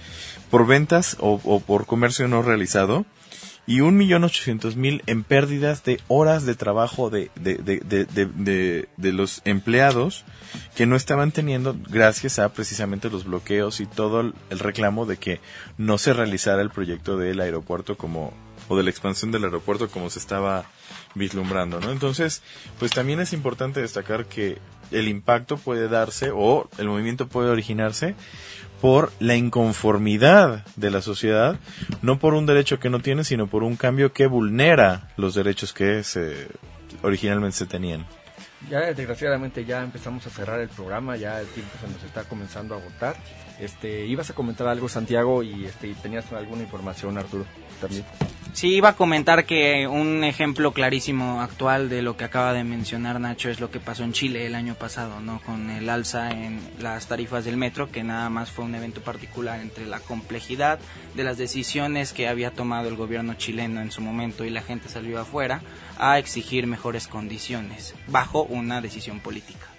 [0.56, 3.06] por ventas o, por comercio no realizado
[3.68, 8.88] y un millón ochocientos mil en pérdidas de horas de trabajo de, de, de, de,
[8.96, 10.24] de, los empleados
[10.74, 15.42] que no estaban teniendo gracias a precisamente los bloqueos y todo el reclamo de que
[15.78, 18.32] no se realizara el proyecto del aeropuerto como
[18.70, 20.64] o de la expansión del aeropuerto como se estaba
[21.16, 21.92] vislumbrando, ¿no?
[21.92, 22.44] Entonces,
[22.80, 24.58] pues también es importante destacar que
[24.92, 28.16] el impacto puede darse o el movimiento puede originarse
[28.82, 31.60] por la inconformidad de la sociedad,
[32.02, 35.74] no por un derecho que no tiene, sino por un cambio que vulnera los derechos
[35.74, 36.48] que se,
[37.02, 38.06] originalmente se tenían.
[38.70, 42.76] Ya desgraciadamente ya empezamos a cerrar el programa, ya el tiempo se nos está comenzando
[42.76, 43.16] a agotar.
[43.60, 47.46] Este, ibas a comentar algo Santiago y este, tenías alguna información Arturo
[47.80, 48.04] también.
[48.56, 53.20] Sí, iba a comentar que un ejemplo clarísimo actual de lo que acaba de mencionar
[53.20, 55.42] Nacho es lo que pasó en Chile el año pasado, ¿no?
[55.42, 59.60] Con el alza en las tarifas del metro, que nada más fue un evento particular
[59.60, 60.80] entre la complejidad
[61.16, 64.88] de las decisiones que había tomado el gobierno chileno en su momento y la gente
[64.88, 65.62] salió afuera
[66.00, 69.75] a exigir mejores condiciones bajo una decisión política.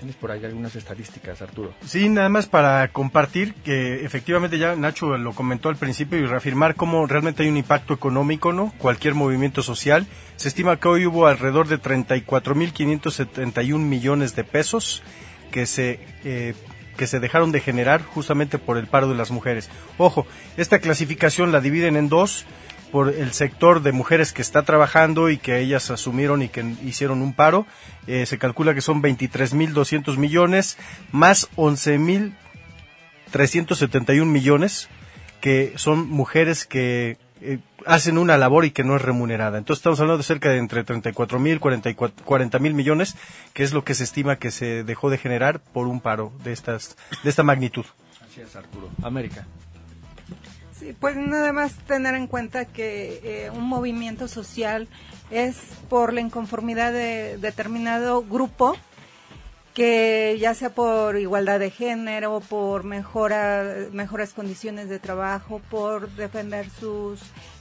[0.00, 1.74] ¿Tienes por ahí algunas estadísticas, Arturo?
[1.84, 6.74] Sí, nada más para compartir que efectivamente ya Nacho lo comentó al principio y reafirmar
[6.74, 8.72] cómo realmente hay un impacto económico, ¿no?
[8.78, 10.06] Cualquier movimiento social.
[10.36, 15.02] Se estima que hoy hubo alrededor de 34.571 millones de pesos
[15.50, 16.54] que se eh,
[16.96, 19.68] que se dejaron de generar justamente por el paro de las mujeres.
[19.98, 20.26] Ojo,
[20.56, 22.46] esta clasificación la dividen en dos
[22.90, 27.22] por el sector de mujeres que está trabajando y que ellas asumieron y que hicieron
[27.22, 27.66] un paro.
[28.06, 30.78] Eh, se calcula que son 23.200 millones
[31.12, 34.88] más 11.371 millones
[35.40, 39.58] que son mujeres que eh, hacen una labor y que no es remunerada.
[39.58, 43.16] Entonces estamos hablando de cerca de entre 34.000 y 40.000 millones,
[43.54, 46.52] que es lo que se estima que se dejó de generar por un paro de
[46.52, 47.86] estas de esta magnitud.
[48.22, 48.90] Así es, Arturo.
[49.02, 49.46] América.
[50.98, 54.88] Pues nada más tener en cuenta que eh, un movimiento social
[55.30, 55.56] es
[55.88, 58.76] por la inconformidad de determinado grupo
[59.74, 66.68] que ya sea por igualdad de género, por mejora, mejores condiciones de trabajo, por defender
[66.70, 67.20] sus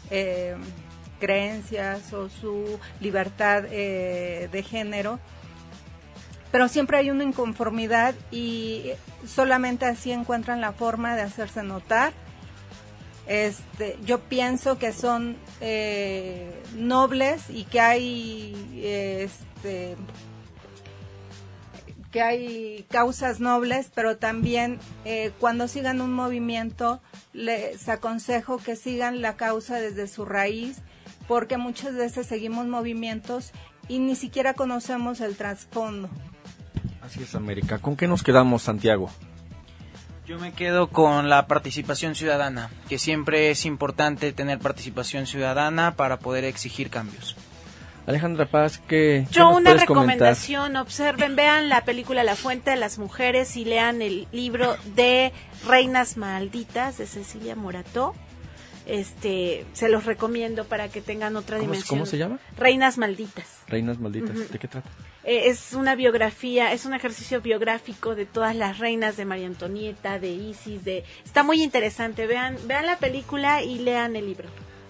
[0.09, 0.55] eh,
[1.19, 5.19] creencias o su libertad eh, de género,
[6.51, 8.91] pero siempre hay una inconformidad y
[9.27, 12.11] solamente así encuentran la forma de hacerse notar
[13.29, 19.95] este, yo pienso que son eh, nobles y que hay este,
[22.11, 27.01] que hay causas nobles, pero también eh, cuando sigan un movimiento
[27.31, 30.79] les aconsejo que sigan la causa desde su raíz,
[31.27, 33.51] porque muchas veces seguimos movimientos
[33.87, 36.09] y ni siquiera conocemos el trasfondo.
[37.03, 37.77] Así es, América.
[37.77, 39.11] ¿Con qué nos quedamos, Santiago?
[40.29, 46.19] Yo me quedo con la participación ciudadana, que siempre es importante tener participación ciudadana para
[46.19, 47.35] poder exigir cambios.
[48.05, 53.57] Alejandra Paz, ¿qué, Yo una recomendación, observen, vean la película La Fuente de las Mujeres
[53.57, 55.33] y lean el libro de
[55.67, 58.13] Reinas Malditas de Cecilia Morató.
[58.89, 61.99] Este, se los recomiendo para que tengan otra ¿Cómo, dimensión.
[61.99, 62.39] ¿Cómo se llama?
[62.57, 63.59] Reinas Malditas.
[63.67, 64.51] Reinas Malditas.
[64.51, 64.89] ¿De qué trata?
[65.23, 70.17] Eh, es una biografía, es un ejercicio biográfico de todas las reinas de María Antonieta,
[70.17, 72.25] de Isis, de está muy interesante.
[72.25, 74.49] Vean, vean la película y lean el libro.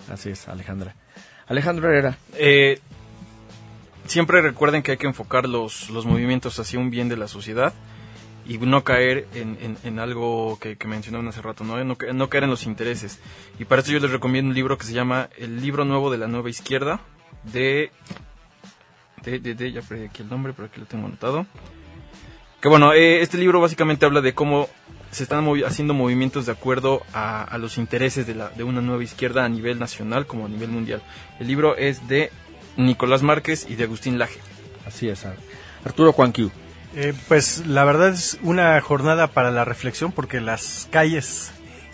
[0.09, 0.95] Así es, Alejandra.
[1.47, 2.17] Alejandro Herrera.
[2.35, 2.79] Eh,
[4.05, 7.73] siempre recuerden que hay que enfocar los, los movimientos hacia un bien de la sociedad
[8.49, 11.81] y no caer en, en- en algo que, que mencionaban hace rato, ¿no?
[11.85, 13.19] No, no caer en los intereses.
[13.59, 16.17] Y para eso yo les recomiendo un libro que se llama El libro nuevo de
[16.17, 16.99] la nueva izquierda
[17.53, 17.91] de...
[19.23, 21.45] de, de, de- ya perdí aquí el nombre, pero aquí lo tengo anotado.
[22.59, 24.67] Que bueno, eh, este libro básicamente habla de cómo
[25.11, 28.81] se están movi- haciendo movimientos de acuerdo a, a los intereses de, la, de una
[28.81, 31.01] nueva izquierda a nivel nacional como a nivel mundial.
[31.39, 32.31] El libro es de
[32.77, 34.39] Nicolás Márquez y de Agustín Laje.
[34.85, 35.37] Así es, Ar-
[35.85, 36.51] Arturo Juanquiu.
[36.95, 41.51] Eh, pues la verdad es una jornada para la reflexión porque las calles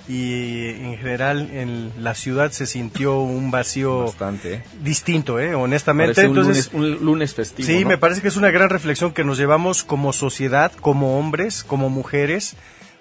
[0.08, 6.22] y en general en la ciudad se sintió un vacío Bastante, distinto, eh, honestamente.
[6.22, 7.68] Un Entonces, lunes, un lunes festivo.
[7.68, 7.90] sí, ¿no?
[7.90, 11.90] me parece que es una gran reflexión que nos llevamos como sociedad, como hombres, como
[11.90, 12.56] mujeres,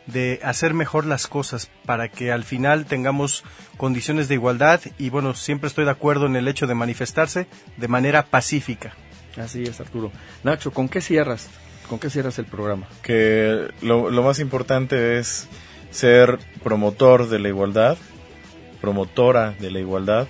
[0.07, 3.45] de hacer mejor las cosas para que al final tengamos
[3.77, 7.89] condiciones de igualdad y bueno, siempre estoy de acuerdo en el hecho de manifestarse de
[7.89, 8.95] manera pacífica.
[9.37, 10.13] Así es, Arturo.
[10.43, 11.49] Nacho, ¿con qué cierras?
[11.89, 12.89] ¿Con qué cierras el programa?
[13.03, 15.49] Que lo, lo más importante es
[15.91, 17.97] ser promotor de la igualdad,
[18.81, 20.27] promotora de la igualdad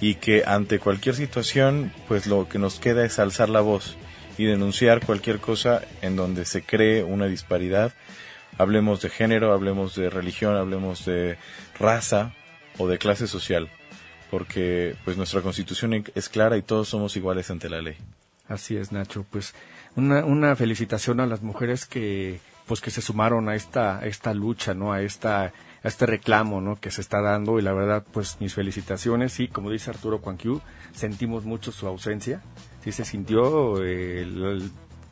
[0.00, 3.96] y que ante cualquier situación, pues lo que nos queda es alzar la voz
[4.38, 7.92] y denunciar cualquier cosa en donde se cree una disparidad.
[8.56, 11.36] Hablemos de género, hablemos de religión, hablemos de
[11.78, 12.32] raza
[12.78, 13.68] o de clase social,
[14.30, 17.96] porque pues nuestra constitución es clara y todos somos iguales ante la ley.
[18.48, 19.24] Así es, Nacho.
[19.30, 19.54] Pues
[20.00, 24.92] una, felicitación a las mujeres que pues que se sumaron a esta esta lucha, ¿no?
[24.92, 26.76] A esta este reclamo, ¿no?
[26.76, 30.60] que se está dando y la verdad pues mis felicitaciones y como dice Arturo Cuanquiu,
[30.92, 32.42] sentimos mucho su ausencia.
[32.84, 34.70] Sí se sintió eh, el,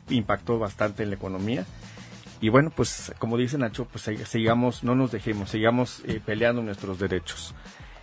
[0.09, 1.65] impactó bastante en la economía.
[2.41, 6.97] Y bueno, pues como dice Nacho, pues sigamos, no nos dejemos, sigamos eh, peleando nuestros
[6.99, 7.53] derechos.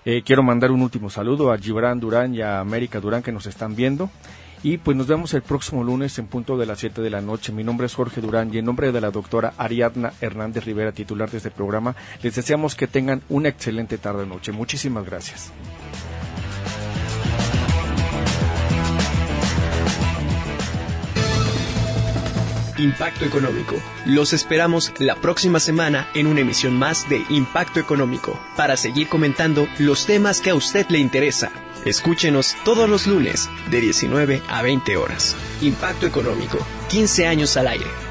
[0.04, 3.46] Eh, quiero mandar un último saludo a Gibran Durán y a América Durán que nos
[3.46, 4.10] están viendo.
[4.66, 7.52] Y pues nos vemos el próximo lunes en punto de las 7 de la noche.
[7.52, 11.30] Mi nombre es Jorge Durán y en nombre de la doctora Ariadna Hernández Rivera, titular
[11.30, 14.50] de este programa, les deseamos que tengan una excelente tarde-noche.
[14.50, 15.52] Muchísimas gracias.
[22.76, 23.76] Impacto Económico.
[24.04, 29.68] Los esperamos la próxima semana en una emisión más de Impacto Económico para seguir comentando
[29.78, 31.52] los temas que a usted le interesa.
[31.86, 35.36] Escúchenos todos los lunes de 19 a 20 horas.
[35.62, 36.58] Impacto Económico,
[36.90, 38.05] 15 años al aire.